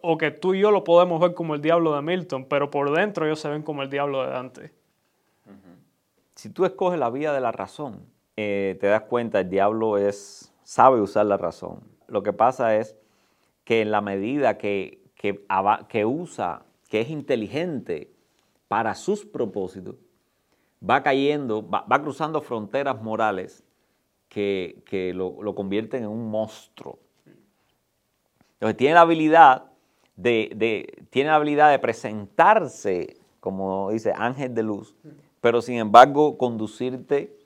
[0.00, 2.94] O que tú y yo lo podemos ver como el diablo de Milton, pero por
[2.94, 4.72] dentro ellos se ven como el diablo de Dante.
[6.42, 8.04] Si tú escoges la vía de la razón,
[8.36, 11.84] eh, te das cuenta, el diablo es, sabe usar la razón.
[12.08, 12.96] Lo que pasa es
[13.62, 18.10] que en la medida que, que, usa, que es inteligente
[18.66, 19.94] para sus propósitos,
[20.82, 23.62] va cayendo, va, va cruzando fronteras morales
[24.28, 26.98] que, que lo, lo, convierten en un monstruo.
[28.54, 29.66] Entonces tiene la habilidad
[30.16, 34.96] de, tiene la habilidad de presentarse, como dice ángel de luz,
[35.42, 37.36] pero sin embargo conducirte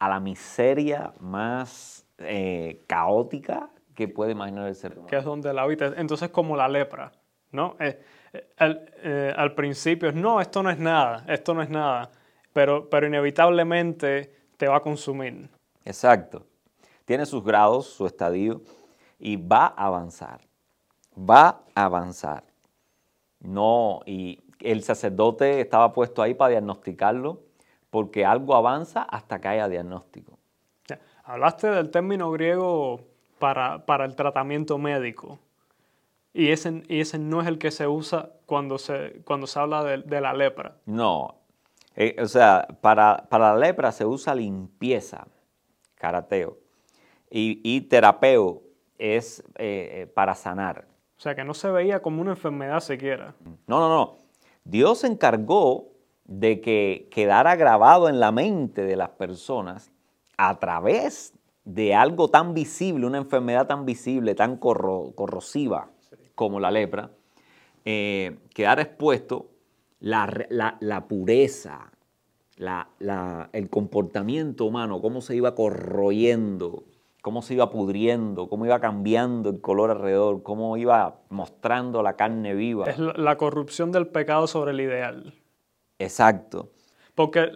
[0.00, 5.06] a la miseria más eh, caótica que puede imaginar el ser humano.
[5.06, 5.94] Que es donde la habita.
[5.96, 7.12] Entonces, como la lepra,
[7.52, 7.76] ¿no?
[7.78, 12.10] Eh, eh, al, al, principio es, no, esto no es nada, esto no es nada,
[12.52, 15.48] pero, pero inevitablemente te va a consumir.
[15.84, 16.44] Exacto.
[17.04, 18.62] Tiene sus grados, su estadio,
[19.20, 20.40] y va a avanzar.
[21.16, 22.42] Va a avanzar.
[23.38, 27.40] No, y el sacerdote estaba puesto ahí para diagnosticarlo,
[27.90, 30.38] porque algo avanza hasta que haya diagnóstico.
[31.24, 33.00] Hablaste del término griego
[33.38, 35.38] para, para el tratamiento médico.
[36.34, 39.84] Y ese, y ese no es el que se usa cuando se, cuando se habla
[39.84, 40.76] de, de la lepra.
[40.84, 41.36] No.
[41.96, 45.26] Eh, o sea, para, para, la lepra se usa limpieza,
[45.94, 46.58] carateo.
[47.30, 48.62] Y, y terapeo
[48.98, 50.86] es eh, eh, para sanar.
[51.16, 53.34] O sea, que no se veía como una enfermedad siquiera.
[53.66, 54.23] No, no, no.
[54.64, 55.92] Dios se encargó
[56.24, 59.92] de que quedara grabado en la mente de las personas
[60.36, 61.34] a través
[61.64, 65.90] de algo tan visible, una enfermedad tan visible, tan corro, corrosiva
[66.34, 67.10] como la lepra,
[67.84, 69.50] eh, quedar expuesto
[70.00, 71.90] la, pureza,
[73.52, 76.84] el comportamiento humano, cómo se iba corroyendo,
[77.24, 82.52] cómo se iba pudriendo, cómo iba cambiando el color alrededor, cómo iba mostrando la carne
[82.52, 82.84] viva.
[82.84, 85.32] Es la corrupción del pecado sobre el ideal.
[85.98, 86.68] Exacto.
[87.14, 87.50] Porque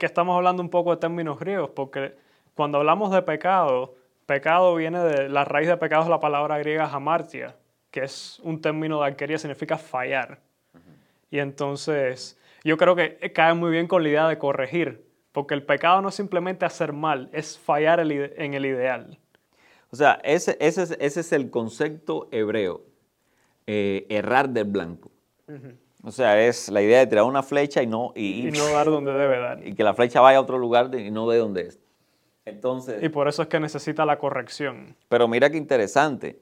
[0.00, 2.16] que estamos hablando un poco de términos griegos, porque
[2.56, 3.94] cuando hablamos de pecado,
[4.26, 7.56] Pecado viene de la raíz de pecado es la palabra griega hamartia,
[7.92, 10.40] que es un término de arquería, significa fallar.
[11.30, 15.64] Y entonces yo creo que cae muy bien con la idea de corregir, porque el
[15.64, 19.18] pecado no es simplemente hacer mal, es fallar en el ideal.
[19.90, 22.82] O sea, ese, ese, es el concepto hebreo,
[23.66, 25.10] eh, errar del blanco.
[26.02, 28.12] O sea, es la idea de tirar una flecha y no...
[28.14, 29.66] Y, no dar donde debe dar.
[29.66, 31.80] Y que la flecha vaya a otro lugar y no de donde es.
[32.44, 33.02] Entonces...
[33.02, 34.96] Y por eso es que necesita la corrección.
[35.08, 36.40] Pero mira qué interesante.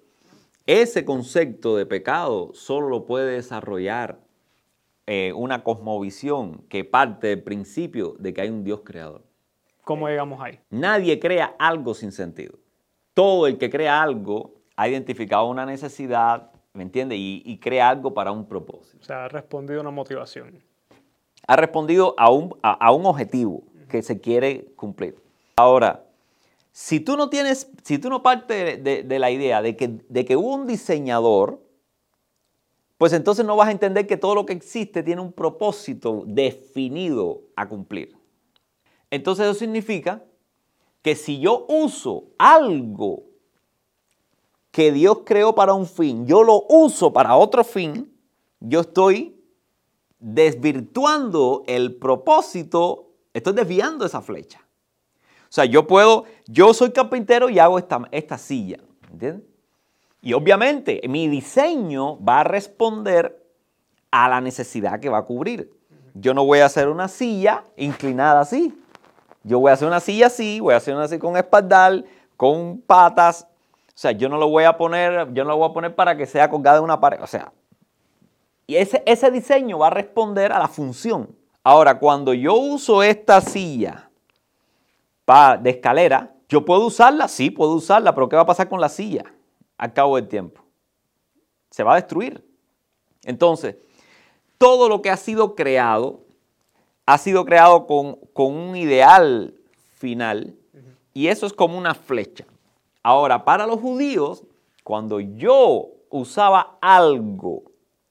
[0.67, 4.19] Ese concepto de pecado solo lo puede desarrollar
[5.11, 9.23] eh, una cosmovisión que parte del principio de que hay un Dios creador.
[9.83, 10.61] ¿Cómo llegamos ahí?
[10.69, 12.59] Nadie crea algo sin sentido.
[13.15, 17.17] Todo el que crea algo ha identificado una necesidad, ¿me entiende?
[17.17, 18.99] Y, crea algo para un propósito.
[19.01, 20.63] O sea, ha respondido a una motivación.
[21.47, 25.17] Ha respondido a un, a, un objetivo que se quiere cumplir.
[25.57, 26.05] Ahora,
[26.71, 30.37] si tú no tienes, si tú no partes de, la idea de que, de que
[30.37, 31.63] hubo un diseñador,
[32.99, 37.43] pues entonces no vas a entender que todo lo que existe tiene un propósito definido
[37.55, 38.17] a cumplir.
[39.11, 40.25] Entonces eso significa
[41.01, 43.23] que si yo uso algo
[44.73, 48.13] que Dios creó para un fin, yo lo uso para otro fin,
[48.61, 49.41] yo estoy
[50.19, 54.61] desvirtuando el propósito, estoy desviando esa flecha.
[55.45, 58.81] O sea, yo puedo, yo soy carpintero y hago esta, esta silla,
[59.11, 59.48] ¿entiendes?
[60.21, 63.45] Y obviamente mi diseño va a responder
[64.11, 65.71] a la necesidad que va a cubrir.
[66.15, 68.75] Yo no voy a hacer una silla inclinada así.
[69.45, 72.05] Yo voy a hacer una silla así, voy a hacer una así con espaldar,
[72.37, 73.47] con patas.
[73.89, 76.17] O sea, yo no lo voy a poner, yo no lo voy a poner para
[76.17, 77.23] que sea colgada en una pared.
[77.23, 77.53] O sea,
[78.67, 81.35] y ese, ese diseño va a responder a la función.
[81.63, 84.11] Ahora, cuando yo uso esta silla
[85.61, 88.89] de escalera, yo puedo usarla, sí, puedo usarla, pero ¿qué va a pasar con la
[88.89, 89.25] silla?
[89.79, 90.63] Al cabo del tiempo.
[91.71, 92.45] Se va a destruir.
[93.25, 93.77] Entonces,
[94.59, 96.29] todo lo que ha sido creado
[97.09, 99.55] ha sido creado con, un ideal
[99.95, 100.55] final
[101.15, 102.45] y eso es como una flecha.
[103.03, 104.45] Ahora, para los judíos,
[104.85, 107.63] cuando yo usaba algo,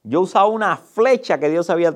[0.02, 1.94] yo usaba una flecha que Dios había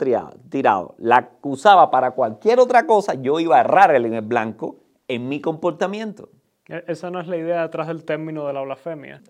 [0.49, 4.77] tirado, la usaba para cualquier otra cosa, yo iba a errar en el blanco
[5.09, 6.29] en mi comportamiento.
[6.73, 9.23] E, esa no es la idea detrás del término de la blasfemia.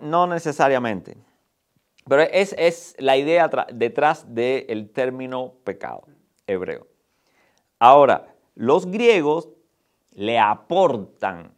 [0.00, 1.18] No necesariamente.
[2.08, 6.04] Pero es, la idea detrás del término pecado
[6.46, 6.86] hebreo.
[7.78, 9.50] Ahora, los griegos
[10.12, 11.52] le aportan,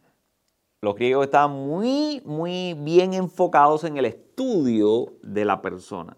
[0.81, 6.17] los griegos estaban muy, muy bien enfocados en el estudio de la persona.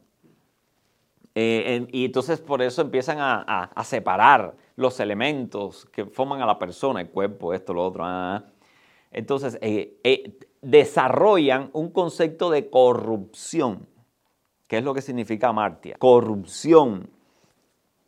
[1.35, 7.01] Eh, y entonces por eso empiezan a, separar los elementos que forman a la persona,
[7.01, 8.03] el cuerpo, esto, lo otro.
[8.05, 8.43] Ah,
[9.11, 13.87] entonces, eh, eh, desarrollan un concepto de corrupción.
[14.67, 15.97] ¿Qué es lo que significa martia?
[15.99, 17.09] Corrupción,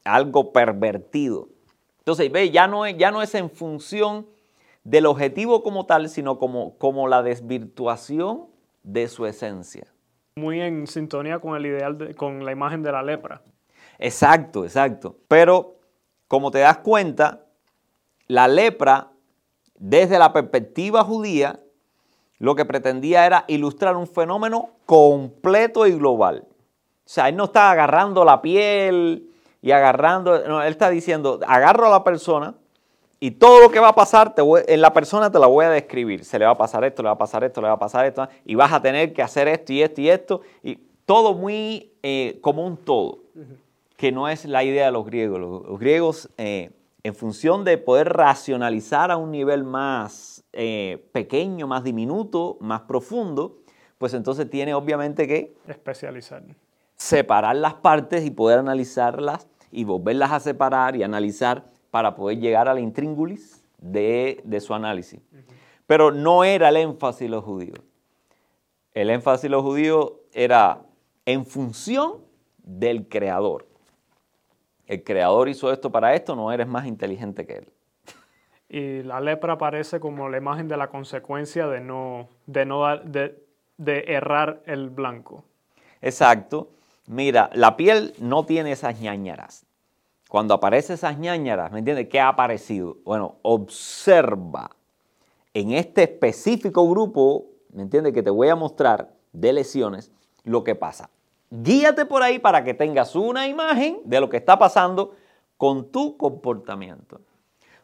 [0.06, 1.50] algo pervertido.
[2.00, 4.28] Entonces, ve, ya no es, ya no es en función
[4.84, 8.48] del objetivo como tal, sino como, como la desvirtuación
[8.84, 9.88] de su esencia.
[10.36, 13.42] Muy en sintonía con el ideal, con la imagen de la lepra.
[14.00, 15.18] Exacto, exacto.
[15.28, 15.80] Pero,
[16.28, 17.46] como te das cuenta,
[18.28, 19.13] la lepra
[19.84, 21.60] desde la perspectiva judía,
[22.40, 26.46] lo que pretendía era ilustrar un fenómeno completo y global.
[26.48, 29.30] O sea, él no está agarrando la piel
[29.62, 32.56] y agarrando, no, él está diciendo, agarro a la persona
[33.20, 36.24] y todo lo que va a pasar en la persona te la voy a describir.
[36.24, 38.06] Se le va a pasar esto, le va a pasar esto, le va a pasar
[38.06, 41.92] esto, y vas a tener que hacer esto y esto y esto, y todo muy
[42.04, 43.20] eh, como un todo,
[43.98, 45.42] que no es la idea de los griegos.
[45.42, 46.30] Los, griegos...
[46.38, 46.72] Eh,
[47.04, 53.60] en función de poder racionalizar a un nivel más eh, pequeño, más diminuto, más profundo,
[53.98, 56.44] pues entonces tiene obviamente que especializar.
[56.96, 62.70] Separar las partes y poder analizarlas y volverlas a separar y analizar para poder llegar
[62.70, 65.20] a la intríngulis de, su análisis.
[65.86, 67.80] Pero no era el énfasis de los judíos.
[68.94, 70.86] El énfasis de los judíos era
[71.26, 72.20] en función
[72.60, 73.73] del creador
[74.94, 77.68] el creador hizo esto para esto, no eres más inteligente que él.
[78.70, 83.44] Y la lepra aparece como la imagen de la consecuencia de no, de no de,
[83.78, 85.44] de errar el blanco.
[86.02, 86.70] Exacto.
[87.06, 89.66] Mira, la piel no tiene esas ñañaras.
[90.30, 92.08] Cuando aparecen esas ñañaras, ¿me entiendes?
[92.10, 92.98] ¿Qué ha aparecido?
[93.04, 94.72] Bueno, observa
[95.54, 98.14] en este específico grupo, ¿me entiendes?
[98.14, 100.12] Que te voy a mostrar de lesiones,
[100.44, 101.10] lo que pasa.
[101.56, 105.16] Guíate por ahí para que tengas una imagen de lo que está pasando
[105.58, 107.22] con tu comportamiento.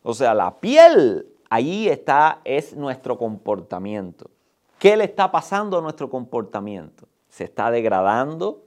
[0.02, 4.30] O sea, la piel Allí está, es nuestro comportamiento.
[4.78, 7.08] ¿Qué le está pasando a nuestro comportamiento?
[7.28, 8.64] Se está degradando,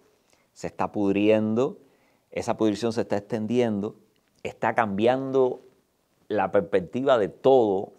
[0.52, 1.78] se está pudriendo,
[2.32, 3.94] esa pudrición se está extendiendo,
[4.42, 5.60] está cambiando
[6.26, 7.92] la perspectiva de todo,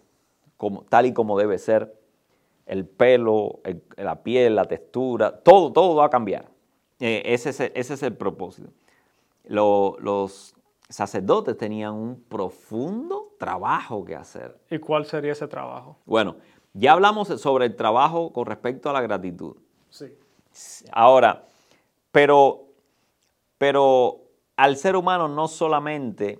[0.58, 1.98] como, tal y como debe ser,
[2.66, 3.60] el pelo,
[3.96, 6.50] la piel, la textura, todo, todo va a cambiar.
[7.06, 8.70] Eh, ese, es el, ese, es el, propósito.
[9.44, 10.54] los
[10.88, 14.56] sacerdotes tenían un profundo trabajo que hacer.
[14.70, 15.98] ¿Y cuál sería ese trabajo?
[16.06, 16.36] Bueno,
[16.72, 19.54] ya hablamos sobre el trabajo con respecto a la gratitud.
[19.90, 20.16] Sí.
[20.92, 21.44] Ahora,
[22.10, 22.68] pero,
[23.58, 24.22] pero
[24.56, 26.38] al ser humano no solamente,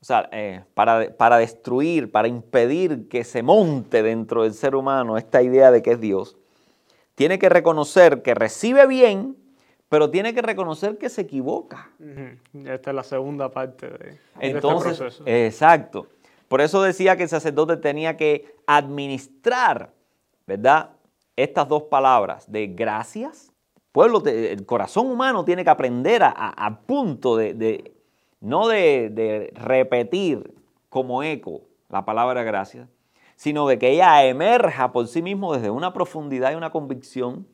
[0.00, 5.18] o sea, eh, para, para destruir, para impedir que se monte dentro del ser humano
[5.18, 6.38] esta idea de que es Dios,
[7.16, 9.36] tiene que reconocer que recibe bien,
[9.88, 11.90] pero tiene que reconocer que se equivoca.
[12.64, 15.24] Esta es la segunda parte de, Entonces, este proceso.
[15.26, 16.06] Exacto.
[16.48, 19.92] Por eso decía que el sacerdote tenía que administrar,
[20.46, 20.90] ¿verdad?
[21.34, 23.52] Estas dos palabras de gracias.
[23.92, 27.94] Pueblo, el corazón humano tiene que aprender a, punto de,
[28.40, 30.54] no de, de, repetir
[30.88, 32.88] como eco la palabra gracias,
[33.36, 37.46] sino de que ella emerja por sí mismo desde una profundidad y una convicción.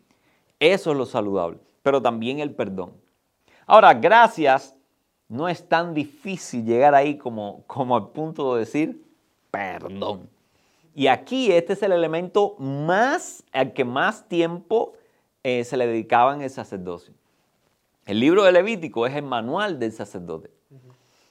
[0.59, 2.93] Eso es lo saludable, pero también el perdón.
[3.67, 4.75] Ahora, gracias
[5.29, 9.03] no es tan difícil llegar ahí como, como al punto de decir
[9.51, 10.29] perdón.
[10.95, 14.93] Y aquí este es el elemento más, al que más tiempo
[15.43, 17.15] eh, se le dedicaba en el sacerdocio.
[18.05, 20.51] El libro de Levítico es el manual del sacerdote.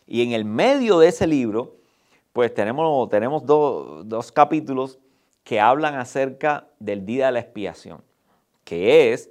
[0.07, 1.75] Y en el medio de ese libro,
[2.33, 4.99] pues tenemos, tenemos dos capítulos
[5.43, 8.01] que hablan acerca del día de la expiación,
[8.63, 9.29] que es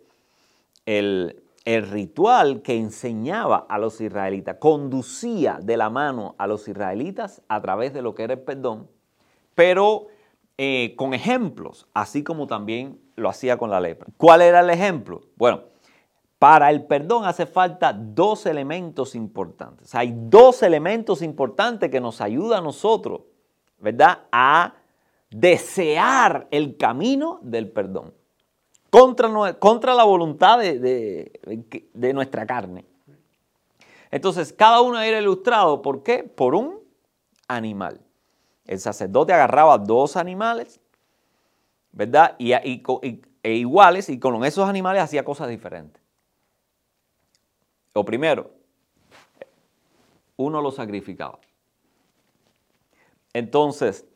[0.99, 7.61] el, ritual que enseñaba a los israelitas, conducía de la mano a los israelitas a
[7.61, 8.88] través de lo que era el perdón,
[9.55, 10.09] pero
[10.59, 14.09] eh, con ejemplos, así como también lo hacía con la lepra.
[14.16, 15.20] ¿Cuál era el ejemplo?
[15.36, 15.62] Bueno,
[16.41, 19.95] para el perdón hace falta dos elementos importantes.
[19.95, 23.20] Hay dos elementos importantes que nos ayudan a nosotros,
[23.78, 24.22] ¿verdad?
[24.32, 24.74] A
[25.30, 28.20] desear el camino del perdón
[28.91, 32.84] contra, contra la voluntad de, nuestra carne.
[34.11, 36.24] Entonces, cada uno era ilustrado, ¿por qué?
[36.24, 36.80] Por un
[37.47, 38.01] animal.
[38.66, 40.80] El sacerdote agarraba dos animales,
[41.93, 42.34] ¿verdad?
[42.38, 46.03] Y, e iguales, y con esos animales hacía cosas diferentes.
[47.95, 48.51] Lo primero,
[50.36, 51.38] uno lo sacrificaba.
[53.32, 54.07] Entonces,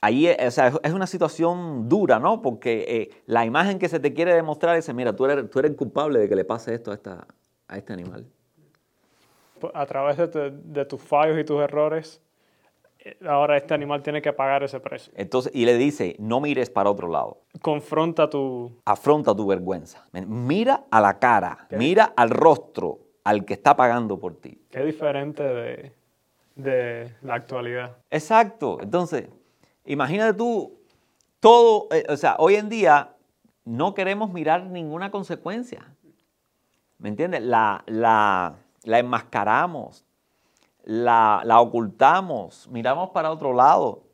[0.00, 0.58] ahí es,
[0.92, 2.42] una situación dura, ¿no?
[2.42, 5.72] Porque eh, la imagen que se te quiere demostrar es, mira, tú eres, tú eres
[5.74, 7.26] culpable de que le pase esto a, esta,
[7.68, 8.26] a este animal.
[9.74, 12.22] A través de, tus fallos y tus errores,
[12.98, 15.12] eh, ahora este animal tiene que pagar ese precio.
[15.16, 17.42] Entonces, y le dice, no mires para otro lado.
[17.60, 18.72] Confronta tu...
[18.86, 20.06] Afronta tu vergüenza.
[20.12, 24.62] Mira a la cara, mira al rostro al que está pagando por ti.
[24.70, 25.92] Qué diferente de,
[26.56, 27.98] de la actualidad.
[28.10, 28.78] Exacto.
[28.80, 29.28] Entonces,
[29.84, 30.78] Imagínate tú,
[31.40, 33.16] todo, eh, o sea, hoy en día
[33.64, 35.94] no queremos mirar ninguna consecuencia.
[36.98, 37.42] ¿Me entiendes?
[37.42, 40.04] La, la, enmascaramos,
[40.84, 44.04] la, la, ocultamos, miramos para otro lado.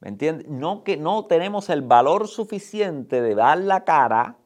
[0.00, 0.48] ¿Me entiendes?
[0.48, 4.36] No, que no tenemos el valor suficiente de dar la cara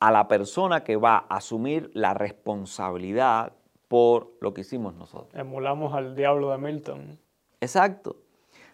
[0.00, 3.52] a la persona que va a asumir la responsabilidad
[3.88, 5.34] por lo que hicimos nosotros.
[5.34, 7.18] Emulamos al diablo de Milton.
[7.60, 8.16] Exacto.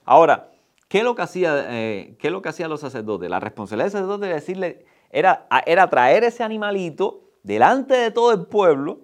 [0.05, 0.51] Ahora,
[0.89, 3.29] ¿Qué es lo que hacía, eh, qué lo que hacían los sacerdotes?
[3.29, 8.47] La responsabilidad del sacerdote de decirle, era, era traer ese animalito delante de todo el
[8.47, 9.01] pueblo.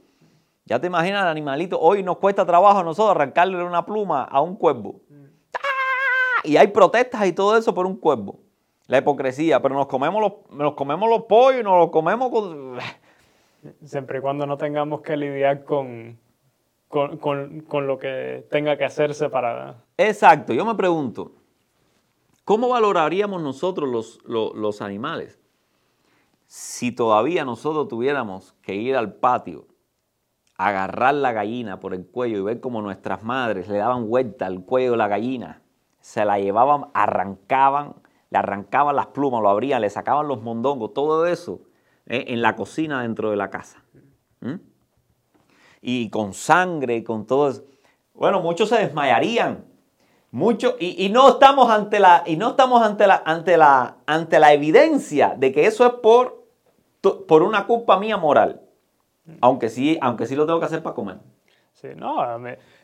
[0.64, 4.40] Ya te imaginas el animalito, hoy nos cuesta trabajo a nosotros arrancarle una pluma a
[4.40, 5.02] un cuervo.
[5.56, 6.40] ¡Ah!
[6.42, 8.40] Y hay protestas y todo eso por un cuervo.
[8.86, 12.78] La hipocresía, pero nos comemos los, nos comemos los pollos nos los comemos con...
[13.84, 16.18] Siempre y cuando no tengamos que lidiar con,
[16.88, 19.84] con, con lo que tenga que hacerse para...
[19.98, 21.32] Exacto, yo me pregunto,
[22.44, 25.40] ¿Cómo valoraríamos nosotros los, animales
[26.46, 29.66] si todavía nosotros tuviéramos que ir al patio,
[30.56, 34.62] agarrar la gallina por el cuello y ver cómo nuestras madres le daban vuelta al
[34.62, 35.62] cuello de la gallina,
[36.00, 37.94] se la llevaban, arrancaban,
[38.28, 41.62] le arrancaban las plumas, lo abrían, le sacaban los mondongos, todo eso
[42.04, 43.82] eh, en la cocina dentro de la casa.
[45.80, 47.64] Y con sangre, con todo eso.
[48.12, 49.73] Bueno, muchos se desmayarían
[50.34, 54.52] mucho, y, no estamos ante la, y no estamos ante la, ante la, ante la
[54.52, 56.48] evidencia de que eso es por,
[57.00, 58.60] por una culpa mía moral.
[59.40, 61.18] Aunque sí, aunque sí lo tengo que hacer para comer.
[61.74, 62.18] Sí, no,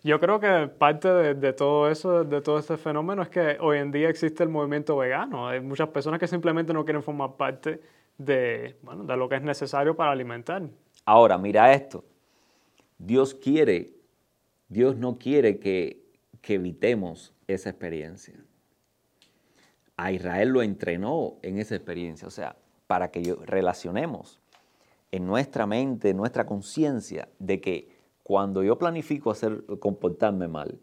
[0.05, 3.91] yo creo que parte de, todo eso, de todo este fenómeno es que hoy en
[3.91, 5.49] día existe el movimiento vegano.
[5.49, 7.81] Hay muchas personas que simplemente no quieren formar parte
[8.17, 10.63] de, bueno, de lo que es necesario para alimentar.
[11.05, 12.05] Ahora, mira esto.
[12.97, 13.91] Dios quiere,
[14.69, 16.01] Dios no quiere que,
[16.41, 18.35] que evitemos esa experiencia.
[19.97, 24.41] A Israel lo entrenó en esa experiencia, o sea, para que relacionemos
[25.13, 30.81] en nuestra mente, en nuestra conciencia, de que cuando yo planifico hacer, comportarme mal,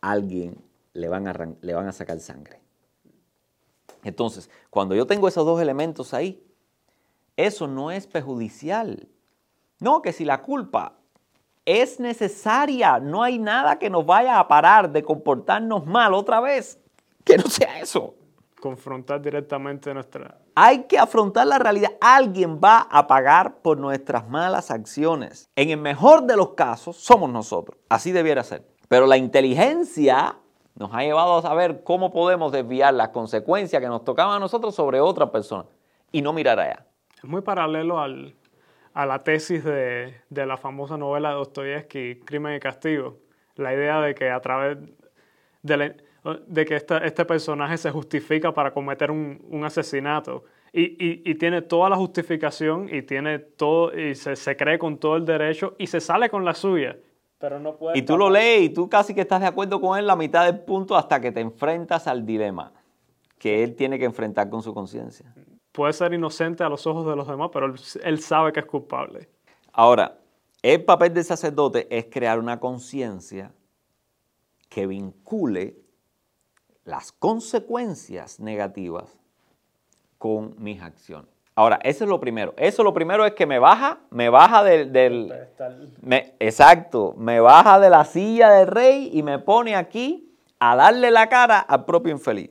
[0.00, 0.56] alguien
[0.92, 2.60] le van, a, le van a sacar sangre.
[4.04, 6.44] Entonces, cuando yo tengo esos dos elementos ahí,
[7.36, 9.08] eso no es perjudicial.
[9.78, 10.98] No, que si la culpa
[11.64, 16.78] es necesaria, no hay nada que nos vaya a parar de comportarnos mal otra vez,
[17.24, 18.14] que no sea eso
[18.62, 20.38] confrontar directamente nuestra...
[20.54, 21.90] Hay que afrontar la realidad.
[22.00, 25.50] Alguien va a pagar por nuestras malas acciones.
[25.56, 27.76] En el mejor de los casos, somos nosotros.
[27.88, 28.64] Así debiera ser.
[28.88, 30.36] Pero la inteligencia
[30.74, 34.74] nos ha llevado a saber cómo podemos desviar las consecuencias que nos tocaban a nosotros
[34.74, 35.68] sobre otra persona
[36.12, 36.86] y no mirar allá.
[37.16, 38.34] Es muy paralelo al,
[38.94, 43.18] a la tesis de, de la famosa novela de Dostoyevsky, Crimen y Castigo.
[43.56, 44.78] La idea de que a través
[45.62, 45.94] de la
[46.46, 50.44] de que este personaje se justifica para cometer un, asesinato.
[50.72, 55.74] Y, tiene toda la justificación y tiene todo y se, cree con todo el derecho
[55.78, 56.96] y se sale con la suya.
[57.38, 59.98] Pero no puede y tú lo lees y tú casi que estás de acuerdo con
[59.98, 62.72] él la mitad del punto hasta que te enfrentas al dilema
[63.38, 65.34] que él tiene que enfrentar con su conciencia.
[65.72, 68.66] Puede ser inocente a los ojos de los demás, pero él, él sabe que es
[68.66, 69.28] culpable.
[69.72, 70.18] Ahora,
[70.62, 73.52] el papel del sacerdote es crear una conciencia
[74.68, 75.76] que vincule
[76.84, 79.18] las consecuencias negativas
[80.18, 81.32] con mis acciones.
[81.54, 82.54] Ahora, eso es lo primero.
[82.56, 85.32] Eso lo primero es que me baja, me baja del...
[86.40, 91.28] exacto, me baja de la silla del rey y me pone aquí a darle la
[91.28, 92.50] cara al propio infeliz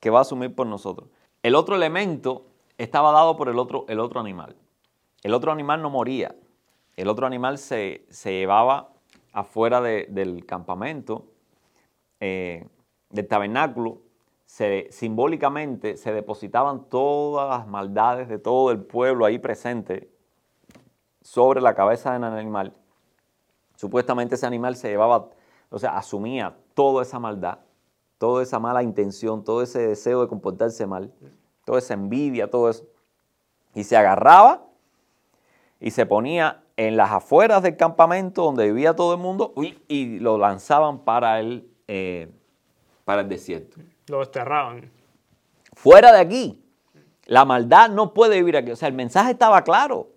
[0.00, 1.08] que va a asumir por nosotros.
[1.42, 2.46] El otro elemento
[2.78, 4.56] estaba dado por el otro, el otro animal.
[5.22, 6.34] El otro animal no moría.
[6.96, 8.90] El otro animal se, llevaba
[9.32, 11.26] afuera del campamento.
[12.20, 12.66] Eh,
[13.10, 14.02] del tabernáculo,
[14.44, 20.10] se, simbólicamente se depositaban todas las maldades de todo el pueblo ahí presente
[21.22, 22.74] sobre la cabeza del animal.
[23.76, 25.30] Supuestamente ese animal se llevaba,
[25.70, 27.58] o sea, asumía toda esa maldad,
[28.18, 31.12] toda esa mala intención, todo ese deseo de comportarse mal,
[31.64, 32.84] toda esa envidia, todo eso.
[33.74, 34.66] Y se agarraba
[35.80, 39.52] y se ponía en las afueras del campamento donde vivía todo el mundo
[39.88, 42.30] y, lo lanzaban para el, eh,
[43.04, 43.78] para el desierto.
[44.08, 44.90] Lo desterraban.
[45.74, 46.64] Fuera de aquí.
[47.26, 48.70] La maldad no puede vivir aquí.
[48.70, 50.08] O sea, el mensaje estaba claro.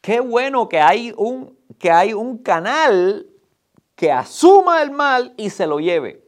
[0.00, 3.26] Qué bueno que hay un, que hay un canal
[3.94, 6.19] que asuma el mal y se lo lleve.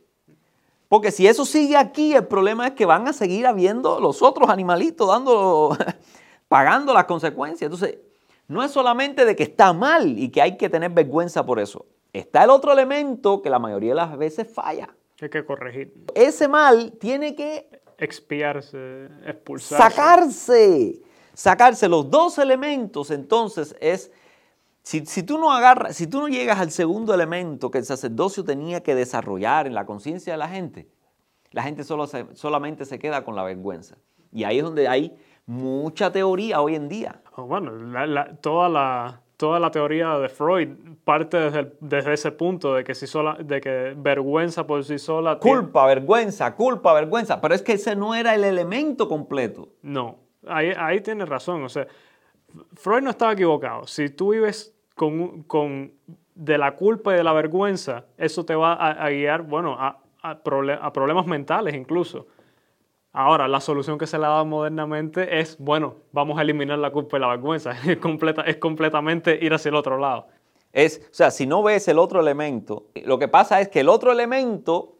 [0.92, 4.50] Porque si eso sigue aquí, el problema es que van a seguir habiendo los otros
[4.50, 5.74] animalitos dando,
[6.48, 7.62] pagando las consecuencias.
[7.72, 7.98] Entonces,
[8.46, 11.86] no es solamente de que está mal y que hay que tener vergüenza por eso.
[12.12, 14.94] Está el otro elemento que la mayoría de las veces falla.
[15.22, 15.94] Hay que corregir.
[16.14, 19.82] Ese mal tiene que expiarse, expulsarse.
[19.82, 21.00] Sacarse.
[21.32, 21.88] Sacarse.
[21.88, 24.12] Los dos elementos entonces es,
[24.82, 28.82] si, tú no agarras, si tú no llegas al segundo elemento que el sacerdocio tenía
[28.82, 30.88] que desarrollar en la conciencia de la gente,
[31.50, 33.96] la gente solo solamente se queda con la vergüenza.
[34.32, 35.14] Y ahí es donde hay
[35.46, 37.20] mucha teoría hoy en día.
[37.36, 37.72] Oh, bueno,
[38.40, 40.68] toda la toda la teoría de Freud
[41.02, 41.36] parte
[41.80, 45.40] desde, ese punto de que, si sola, de que vergüenza por sí sola...
[45.40, 47.40] Culpa, vergüenza, culpa, vergüenza.
[47.40, 49.70] Pero es que ese no era el elemento completo.
[49.82, 51.64] No, ahí, ahí tienes razón.
[51.64, 51.88] O sea,
[52.74, 53.86] Freud no estaba equivocado.
[53.86, 55.92] Si tú vives con, con
[56.34, 60.92] de la culpa y de la vergüenza, eso te va a, guiar, bueno, a, a
[60.92, 62.26] problemas mentales incluso.
[63.14, 66.90] Ahora, la solución que se le ha dado modernamente es, bueno, vamos a eliminar la
[66.90, 67.72] culpa y la vergüenza.
[67.86, 70.28] Es, completa, es completamente ir hacia el otro lado.
[70.72, 73.90] Es, o sea, si no ves el otro elemento, lo que pasa es que el
[73.90, 74.96] otro elemento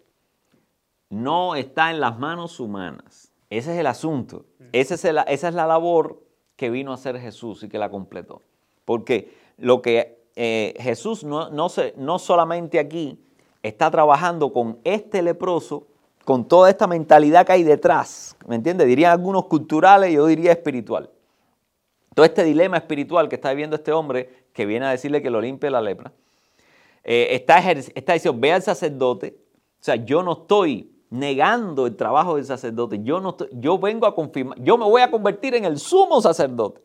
[1.09, 3.33] no está en las manos humanas.
[3.49, 4.45] Ese es el asunto.
[4.73, 6.23] Esa es, esa es la labor
[6.63, 8.41] que vino a hacer Jesús y que la completó.
[8.85, 13.19] Porque lo que eh, Jesús no, no, se, no solamente aquí
[13.65, 15.89] está trabajando con este leproso,
[16.25, 18.87] con toda esta mentalidad que hay detrás, ¿me entiendes?
[18.87, 21.11] Dirían algunos culturales, yo diría espiritual.
[22.15, 25.41] Todo este dilema espiritual que está viviendo este hombre, que viene a decirle que lo
[25.41, 26.13] limpie la lepra,
[27.03, 29.37] eh, está, está diciendo, ve al sacerdote,
[29.81, 34.15] o sea, yo no estoy negando el trabajo del sacerdote, yo, no yo vengo a
[34.15, 36.81] confirmar, yo me voy a convertir en el sumo sacerdote.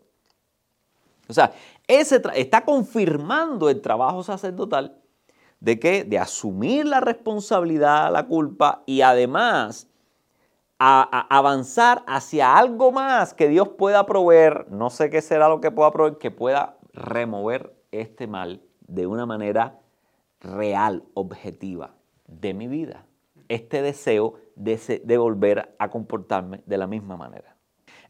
[1.29, 1.53] O sea,
[1.87, 4.97] ese está confirmando el trabajo sacerdotal
[5.61, 9.87] de que de asumir la responsabilidad, la culpa y además
[10.77, 15.91] avanzar hacia algo más que Dios pueda proveer, no sé qué será lo que pueda
[15.91, 19.79] proveer, que pueda remover este mal de una manera
[20.41, 21.95] real, objetiva
[22.27, 23.06] de mi vida.
[23.49, 27.55] Este deseo de, volver a comportarme de la misma manera.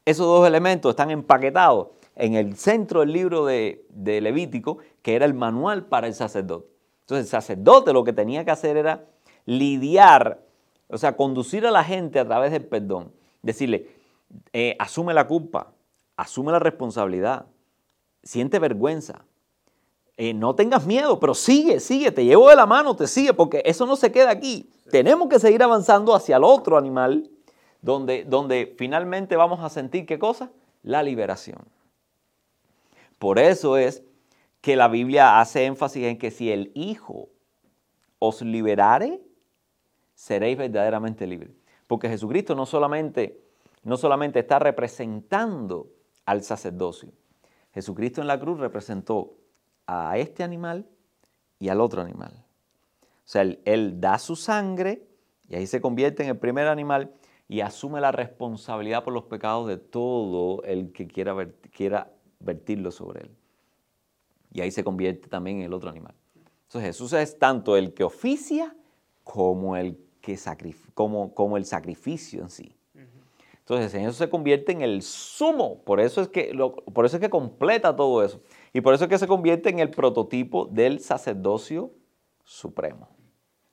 [0.06, 5.34] Esos dos elementos están empaquetados en el centro del libro de, Levítico, que era el
[5.34, 6.68] manual para el sacerdote.
[7.02, 9.06] Entonces el sacerdote lo que tenía que hacer era
[9.46, 10.42] lidiar,
[10.88, 13.12] o sea, conducir a la gente a través del perdón.
[13.42, 13.90] Decirle,
[14.52, 15.74] eh, asume la culpa,
[16.16, 17.46] asume la responsabilidad,
[18.24, 19.26] siente vergüenza.
[20.18, 23.62] Eh, no tengas miedo, pero sigue, sigue, te llevo de la mano, te sigue, porque
[23.66, 24.70] eso no se queda aquí.
[24.90, 27.30] Tenemos que seguir avanzando hacia el otro animal,
[27.82, 30.52] donde, donde finalmente vamos a sentir qué cosa?
[30.84, 31.60] La liberación.
[33.20, 34.04] Por eso es
[34.62, 37.30] que la Biblia hace énfasis en que si el Hijo
[38.20, 39.22] os liberare,
[40.14, 41.52] seréis verdaderamente libres.
[41.86, 43.40] Porque Jesucristo no solamente,
[43.84, 45.88] no solamente está representando
[46.26, 47.12] al sacerdocio,
[47.74, 49.36] Jesucristo en la cruz representó
[49.86, 50.88] a este animal
[51.60, 52.47] y al otro animal.
[53.28, 55.08] O sea, él, da su sangre
[55.48, 57.14] y ahí se convierte en el primer animal
[57.48, 61.36] y asume la responsabilidad por los pecados de todo el que quiera,
[61.72, 63.32] quiera vertirlo sobre él
[64.52, 66.16] y ahí se convierte también en el otro animal.
[66.64, 68.76] Entonces Jesús es tanto el que oficia
[69.24, 70.38] como el, que
[70.94, 72.74] como, como el sacrificio en sí.
[73.60, 76.58] Entonces el Señor se convierte en el sumo, por eso, es que
[76.94, 78.42] por eso es que completa todo eso.
[78.74, 81.92] Y por eso es que se convierte en el prototipo del sacerdocio
[82.46, 83.10] supremo.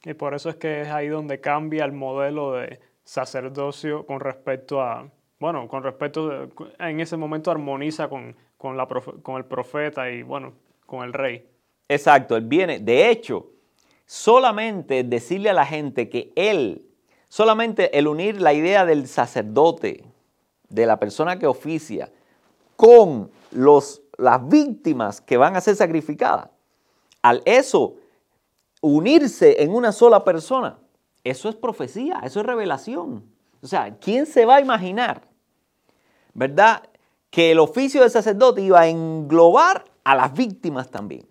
[0.05, 4.83] Y por eso es que es ahí donde cambia el modelo de sacerdocio con respecto
[4.83, 5.09] a,
[5.41, 6.49] bueno, con respecto,
[6.79, 10.53] en ese momento armoniza con, con, la, con el profeta y, bueno,
[10.87, 11.47] con el rey.
[11.89, 12.79] Exacto, él viene.
[12.79, 13.51] De hecho,
[14.07, 16.87] solamente decirle a la gente que él,
[17.29, 20.05] solamente el unir la idea del sacerdote,
[20.69, 22.11] de la persona que oficia,
[22.77, 26.51] con los, las víctimas que van a ser sacrificadas,
[27.23, 27.97] al eso
[28.87, 30.79] unirse en una sola persona,
[31.23, 33.25] eso es profecía, eso es revelación.
[33.63, 35.23] O sea, ¿quién se va a imaginar,
[36.35, 36.83] verdad,
[37.31, 41.27] que el oficio del sacerdote iba a englobar a las víctimas también.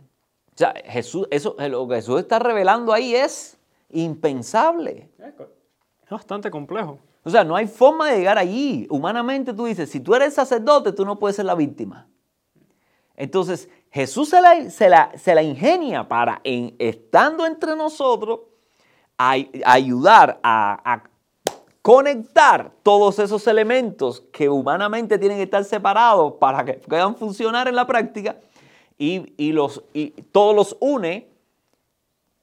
[0.54, 3.58] O sea, Jesús, eso, lo que Jesús está revelando ahí es
[3.90, 5.10] impensable.
[5.20, 7.00] Es bastante complejo.
[7.24, 8.86] O sea, no hay forma de llegar allí.
[8.90, 12.08] Humanamente tú dices, si tú eres sacerdote, tú no puedes ser la víctima.
[13.16, 14.72] Entonces, Jesús se la,
[15.18, 18.40] se la, ingenia para, en, estando entre nosotros,
[19.18, 21.04] ayudar a, a,
[21.84, 27.76] conectar todos esos elementos que humanamente tienen que estar separados para que puedan funcionar en
[27.76, 28.38] la práctica
[28.98, 31.28] y, los, y todos los une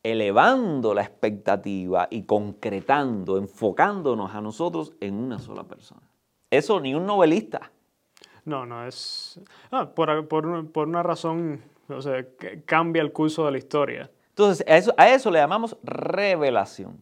[0.04, 6.02] elevando la expectativa y concretando, enfocándonos a nosotros en una sola persona.
[6.50, 7.72] Eso ni un novelista.
[8.44, 13.52] No, no, es ah, por, por, una razón, o sea, que cambia el curso de
[13.52, 14.10] la historia.
[14.30, 16.98] Entonces, a eso, a eso le llamamos revelación.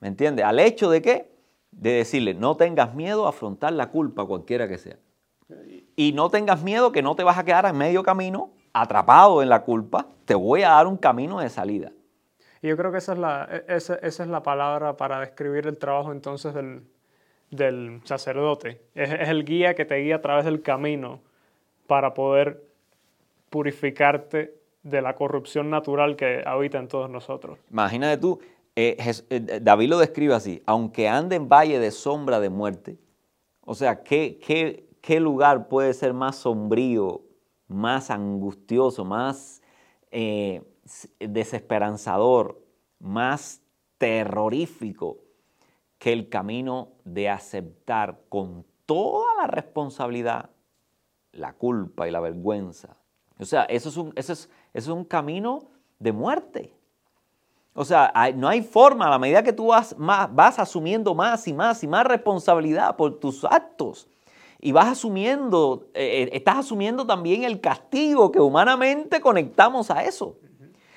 [0.00, 0.44] ¿Me entiendes?
[0.44, 1.30] Al hecho de que,
[1.70, 4.96] de decirle, no tengas miedo a afrontar la culpa, cualquiera que sea.
[5.96, 9.48] Y no tengas miedo que no te vas a quedar en medio camino atrapado en
[9.48, 11.92] la culpa, te voy a dar un camino de salida.
[12.62, 15.78] Y yo creo que esa es la, e, esa, es la palabra para describir el
[15.78, 16.84] trabajo entonces del,
[18.04, 18.80] sacerdote.
[18.94, 21.20] Es, es, el guía que te guía a través del camino
[21.86, 22.62] para poder
[23.50, 27.58] purificarte de la corrupción natural que habita en todos nosotros.
[27.70, 28.38] Imagínate tú,
[28.76, 28.96] eh,
[29.28, 32.98] eh, David lo describe así, aunque ande en valle de sombra de muerte,
[33.62, 37.22] o sea, ¿qué, qué, ¿qué lugar puede ser más sombrío,
[37.68, 39.62] más angustioso, más
[40.10, 40.62] eh,
[41.18, 42.60] desesperanzador,
[42.98, 43.62] más
[43.98, 45.18] terrorífico
[46.00, 50.50] que el camino de aceptar con toda la responsabilidad
[51.30, 52.96] la culpa y la vergüenza?
[53.38, 56.74] O sea, eso es un, es, un camino de muerte.
[57.74, 61.46] O sea, no hay forma, a la medida que tú vas, más, vas asumiendo más
[61.46, 64.08] y más y más responsabilidad por tus actos,
[64.58, 70.36] y vas asumiendo, eh, eh, estás asumiendo también el castigo que humanamente conectamos a eso.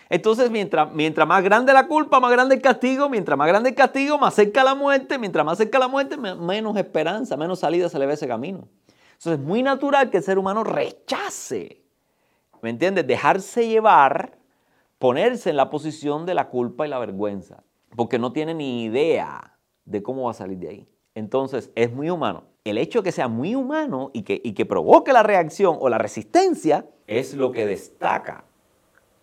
[0.09, 3.75] Entonces, mientras, mientras más grande la culpa, más grande el castigo, mientras más grande el
[3.75, 7.99] castigo, más cerca la muerte, mientras más cerca la muerte, menos esperanza, menos salida se
[7.99, 8.67] le ve ese camino.
[9.13, 11.83] Entonces, es muy natural que el ser humano rechace,
[12.61, 13.07] ¿me entiendes?
[13.07, 14.37] Dejarse llevar,
[14.99, 17.63] ponerse en la posición de la culpa y la vergüenza,
[17.95, 20.89] porque no tiene ni idea de cómo va a salir de ahí.
[21.15, 24.65] Entonces, es muy humano el hecho de que sea muy humano y que, y que
[24.65, 28.45] provoque la reacción o la resistencia es lo que destaca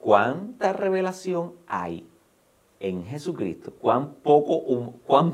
[0.01, 2.07] cuánta revelación hay
[2.81, 4.63] en Jesucristo, cuán poco,
[5.07, 5.33] cuán,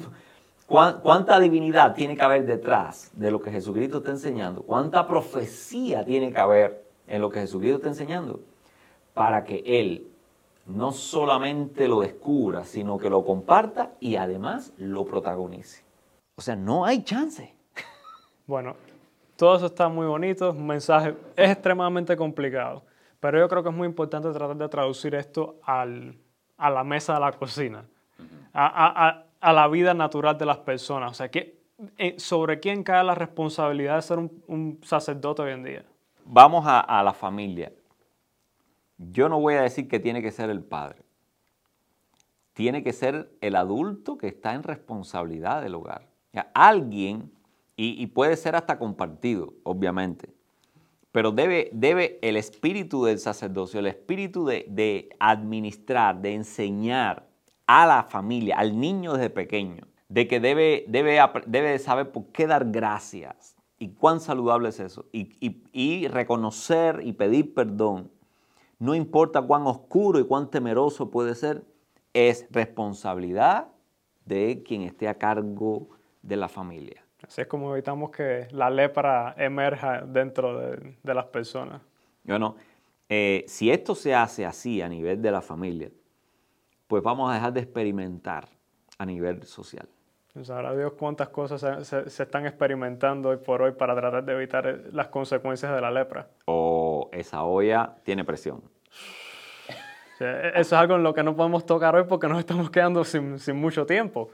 [0.67, 6.33] cuánta divinidad tiene que haber detrás de lo que Jesucristo está enseñando, cuánta profecía tiene
[6.33, 8.41] que haber en lo que Jesucristo está enseñando,
[9.15, 10.09] para que Él
[10.67, 15.85] no solamente lo descubra, sino que lo comparta y además lo protagonice.
[16.35, 17.55] O sea, no hay chance.
[18.47, 18.75] Bueno,
[19.37, 22.83] todo eso está muy bonito, un mensaje extremadamente complicado,
[23.21, 26.19] pero yo creo que es muy importante tratar de traducir esto al,
[26.57, 27.87] a la mesa de la cocina,
[28.53, 31.11] a, la vida natural de las personas.
[31.13, 31.61] O sea, que,
[31.99, 35.85] eh, ¿sobre quién cae la responsabilidad de ser un, sacerdote hoy en día?
[36.25, 37.73] Vamos a, la familia.
[38.99, 41.03] Yo no voy a decir que tiene que ser el padre.
[42.55, 46.09] Tiene que ser el adulto que está en responsabilidad del hogar.
[46.55, 47.31] alguien,
[47.77, 50.36] y, y puede ser hasta compartido, obviamente,
[51.17, 57.27] pero debe, debe el espíritu del sacerdocio, el espíritu de, administrar, de enseñar
[57.67, 62.47] a la familia, al niño desde pequeño, de que debe, debe, debe saber por qué
[62.47, 65.31] dar gracias y cuán saludable es eso, y,
[65.73, 68.11] y reconocer y pedir perdón.
[68.79, 71.65] No importa cuán oscuro y cuán temeroso puede ser,
[72.13, 73.69] es responsabilidad
[74.27, 75.89] de quien esté a cargo
[76.21, 77.06] de la familia.
[77.27, 81.83] Así es como evitamos que la lepra emerja dentro de, las personas.
[82.23, 82.57] Bueno,
[83.09, 85.91] eh, si esto se hace así a nivel de la familia,
[86.87, 88.49] pues vamos a dejar de experimentar
[88.99, 89.89] a nivel social.
[90.43, 95.09] Sabrá Dios cuántas cosas se, están experimentando hoy por hoy para tratar de evitar las
[95.09, 96.29] consecuencias de la lepra.
[96.45, 98.63] O esa olla tiene presión.
[100.21, 103.03] E, eso es algo en lo que no podemos tocar hoy porque nos estamos quedando
[103.03, 104.31] sin, sin mucho tiempo.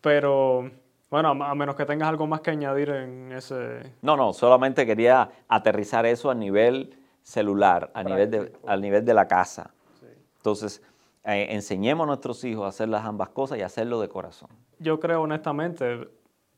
[0.00, 0.70] Pero
[1.14, 3.94] bueno, a menos que tengas algo más que añadir en ese...
[4.02, 9.28] No, no, solamente quería aterrizar eso a nivel celular, a, nivel de, nivel de la
[9.28, 9.70] casa.
[10.38, 10.82] Entonces,
[11.22, 14.48] eh, enseñemos a nuestros hijos a hacer las ambas cosas y hacerlo de corazón.
[14.80, 16.08] Yo creo honestamente,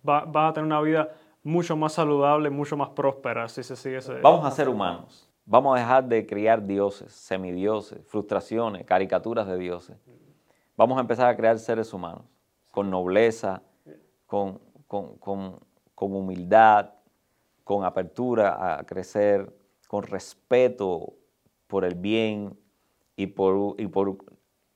[0.02, 1.10] vas va a tener una vida
[1.42, 4.14] mucho más saludable, mucho más próspera si se sigue ese...
[4.22, 5.30] Vamos a ser humanos.
[5.44, 9.98] Vamos a dejar de criar dioses, semidioses, frustraciones, caricaturas de dioses.
[10.78, 12.22] Vamos a empezar a crear seres humanos
[12.70, 13.62] con nobleza,
[14.26, 14.60] con,
[15.96, 16.90] humildad,
[17.64, 19.52] con apertura a crecer,
[19.88, 21.14] con respeto
[21.66, 22.56] por el bien
[23.16, 24.18] y por, y por,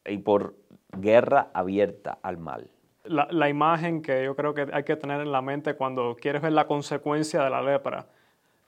[0.06, 0.54] y por
[0.92, 2.70] guerra abierta al mal.
[3.04, 6.52] La, imagen que yo creo que hay que tener en la mente cuando quieres ver
[6.52, 8.06] la consecuencia de la lepra.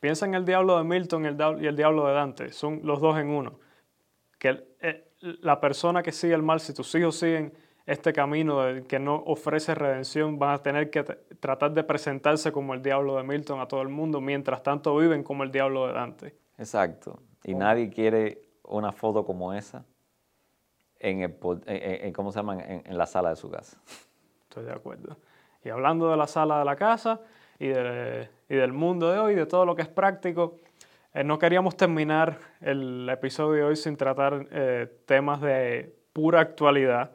[0.01, 3.29] Piensa en el diablo de Milton y el, diablo de Dante, son los dos en
[3.29, 3.61] uno.
[4.39, 7.53] Que eh, la persona que sigue el mal, si tus hijos siguen
[7.87, 12.83] este camino que no ofrece redención, van a tener que tratar de presentarse como el
[12.83, 16.35] diablo de Milton a todo el mundo, mientras tanto viven como el diablo de Dante.
[16.59, 17.19] Exacto.
[17.45, 19.85] Y nadie quiere una foto como esa
[21.03, 22.59] en, el, ¿cómo se llama?
[22.63, 23.77] En, la sala de su casa.
[24.49, 25.17] Estoy de acuerdo.
[25.65, 27.21] Y hablando de la sala de la casa
[27.59, 30.61] y, del mundo de hoy, de todo lo que es práctico,
[31.13, 37.11] eh, no queríamos terminar el episodio de hoy sin tratar eh, temas de pura actualidad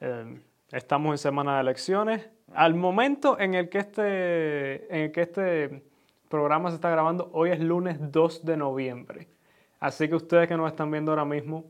[0.00, 0.40] eh,
[0.72, 2.28] estamos en semana de elecciones.
[2.54, 5.82] Al momento en el, que este, en el que este
[6.28, 9.28] programa se está grabando, hoy es lunes 2 de noviembre.
[9.78, 11.64] Así que ustedes que nos están viendo ahora mismo,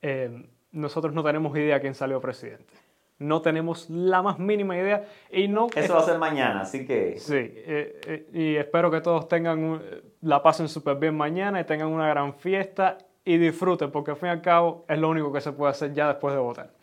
[0.00, 2.72] eh, nosotros no tenemos idea quién salió presidente.
[3.18, 5.68] No tenemos la más mínima idea y no...
[5.74, 7.18] Eso va a ser mañana, así que...
[7.18, 9.80] Sí, eh, y espero que todos tengan,
[10.22, 14.28] la pasen súper bien mañana y tengan una gran fiesta y disfruten, porque al fin
[14.28, 16.81] y al cabo es lo único que se puede hacer ya después de votar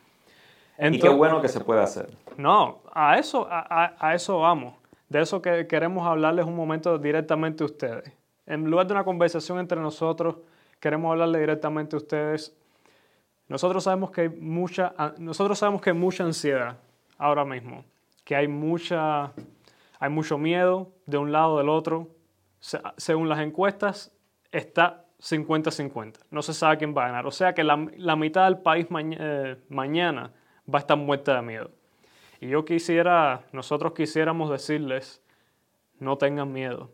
[0.79, 2.09] y qué bueno que se puede hacer.
[2.37, 4.75] No, a eso, a, eso vamos.
[5.09, 8.11] De eso que queremos hablarles un momento directamente a ustedes.
[8.45, 10.37] En lugar de una conversación entre nosotros,
[10.79, 12.55] queremos hablarle directamente a ustedes.
[13.47, 16.77] Nosotros sabemos que hay mucha, nosotros sabemos que hay mucha ansiedad
[17.17, 17.83] ahora mismo,
[18.23, 19.33] que hay mucha,
[19.99, 22.07] hay mucho miedo de un lado o del otro.
[22.97, 24.11] según las encuestas,
[24.51, 26.19] está 50-50.
[26.31, 27.27] No se sabe quién va a ganar.
[27.27, 27.75] O sea que la,
[28.15, 30.31] mitad del país eh, mañana
[30.73, 31.71] va a estar muerta de miedo.
[32.39, 35.21] Y yo quisiera, nosotros quisiéramos decirles,
[35.99, 36.89] no tengan miedo.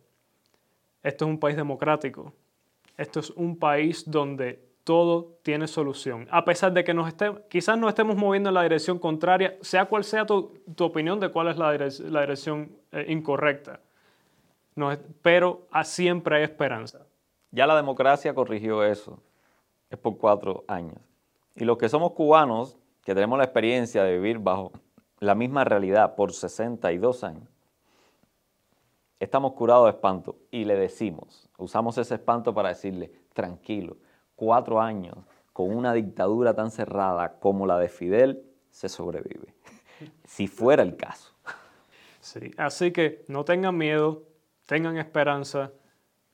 [1.03, 2.33] Esto es un país democrático.
[2.97, 6.27] Esto es un país donde todo tiene solución.
[6.31, 9.85] A pesar de que nos esté, quizás nos estemos moviendo en la dirección contraria, sea
[9.85, 13.81] cual sea tu, opinión de cuál es la, dirección eh, incorrecta.
[15.21, 17.05] pero siempre hay esperanza.
[17.51, 19.19] Ya la democracia corrigió eso.
[19.89, 20.97] Es por cuatro años.
[21.55, 24.73] Y los que somos cubanos que tenemos la experiencia de vivir bajo
[25.19, 27.47] la misma realidad por 62 años,
[29.19, 33.97] estamos curados de espanto y le decimos, usamos ese espanto para decirle, tranquilo,
[34.35, 35.15] cuatro años
[35.53, 39.53] con una dictadura tan cerrada como la de Fidel, se sobrevive,
[40.25, 41.31] si fuera el caso.
[42.19, 44.23] Sí, así que no tengan miedo,
[44.65, 45.71] tengan esperanza,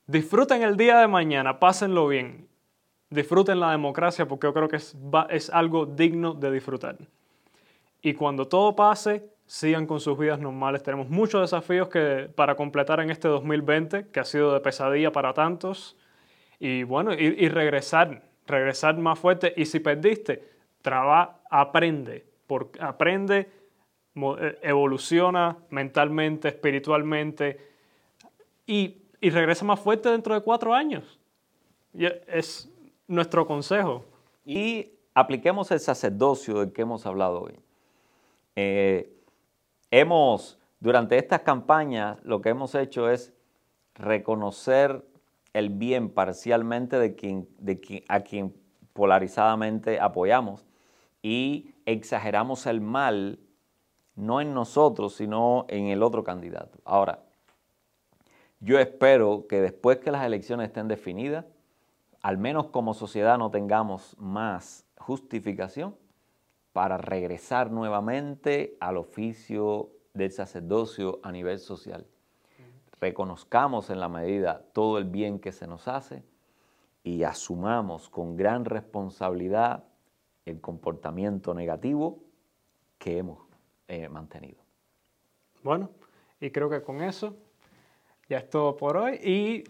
[0.07, 2.47] disfruten el día de mañana, pásenlo bien,
[3.11, 4.95] disfruten la democracia porque yo creo que es,
[5.29, 6.97] es algo digno de disfrutar.
[8.01, 10.81] Y cuando todo pase, sigan con sus vidas normales.
[10.81, 15.33] Tenemos muchos desafíos que, para completar en este 2020, que ha sido de pesadilla para
[15.33, 15.97] tantos.
[16.57, 19.53] Y bueno, y, regresar, regresar más fuerte.
[19.57, 20.43] Y si perdiste,
[20.81, 22.25] traba, aprende,
[22.79, 23.51] aprende,
[24.15, 27.59] eh, evoluciona mentalmente, espiritualmente
[28.65, 31.19] y, y regresa más fuerte dentro de cuatro años.
[31.93, 32.70] Y es
[33.07, 34.05] nuestro consejo.
[34.45, 37.59] Y apliquemos el sacerdocio del que hemos hablado hoy.
[38.55, 39.17] Eh,
[39.93, 43.33] Hemos, durante estas campañas, lo que hemos hecho es
[43.93, 45.05] reconocer
[45.51, 47.13] el bien parcialmente de
[47.57, 48.55] de a quien
[48.93, 50.65] polarizadamente apoyamos
[51.21, 53.39] y exageramos el mal
[54.15, 56.79] no en nosotros, sino en el otro candidato.
[56.85, 57.19] Ahora,
[58.61, 61.45] yo espero que después que las elecciones estén definidas,
[62.21, 65.95] al menos como sociedad no tengamos más justificación
[66.73, 72.05] para regresar nuevamente al oficio del sacerdocio a nivel social.
[72.99, 76.23] Reconozcamos en la medida todo el bien que se nos hace
[77.03, 79.85] y asumamos con gran responsabilidad
[80.45, 82.19] el comportamiento negativo
[82.99, 83.39] que hemos
[83.87, 84.61] eh, mantenido.
[85.63, 85.89] Bueno,
[86.39, 87.35] y creo que con eso
[88.29, 89.15] ya es todo por hoy.
[89.15, 89.63] Y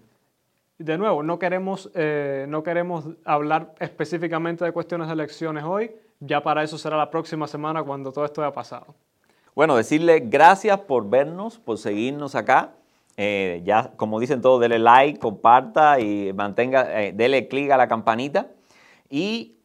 [0.84, 6.42] de nuevo, no queremos, eh, no queremos hablar específicamente de cuestiones de elecciones hoy ya
[6.42, 8.96] para eso será la próxima semana cuando todo esto haya pasado.
[9.56, 12.76] Bueno, decirle gracias por vernos, por seguirnos acá.
[13.18, 17.88] Eh, ya, como dicen todos, dele like, comparta y mantenga, eh, dele clic a la
[17.88, 18.52] campanita.
[19.10, 19.58] Y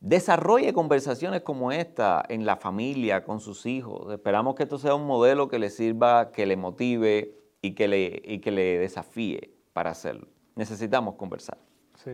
[0.00, 4.10] desarrolle conversaciones como esta en la familia, con sus hijos.
[4.12, 8.22] Esperamos que esto sea un modelo que le sirva, que le motive y que le,
[8.24, 10.28] y que le desafíe para hacerlo.
[10.56, 11.58] Necesitamos conversar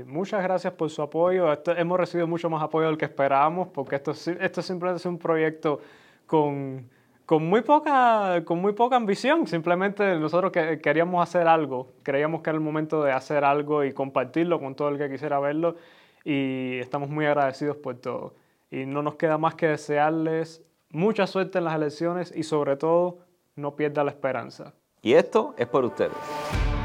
[0.07, 1.47] muchas gracias por su apoyo.
[1.77, 5.81] hemos recibido mucho más apoyo del que esperábamos, porque esto, esto simplemente es un proyecto
[6.27, 6.89] con,
[7.27, 9.47] con, muy poca, con muy poca ambición.
[9.47, 14.61] Simplemente nosotros queríamos hacer algo, creíamos que era el momento de hacer algo y compartirlo
[14.61, 15.77] con todo el que quisiera verlo.
[16.25, 18.35] Y estamos muy agradecidos por todo.
[18.71, 23.19] Y no nos queda más que desearles mucha suerte en las elecciones y sobre todo
[23.57, 24.75] no pierda la esperanza.
[25.03, 26.80] Y esto es por ustedes.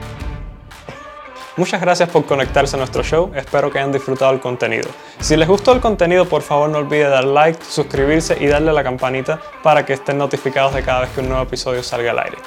[1.58, 4.90] Muchas gracias por conectarse a nuestro show, espero que hayan disfrutado el contenido.
[5.22, 8.74] Si les gustó el contenido, por favor no olviden dar like, suscribirse y darle a
[8.74, 12.20] la campanita para que estén notificados de cada vez que un nuevo episodio salga al
[12.20, 12.38] aire.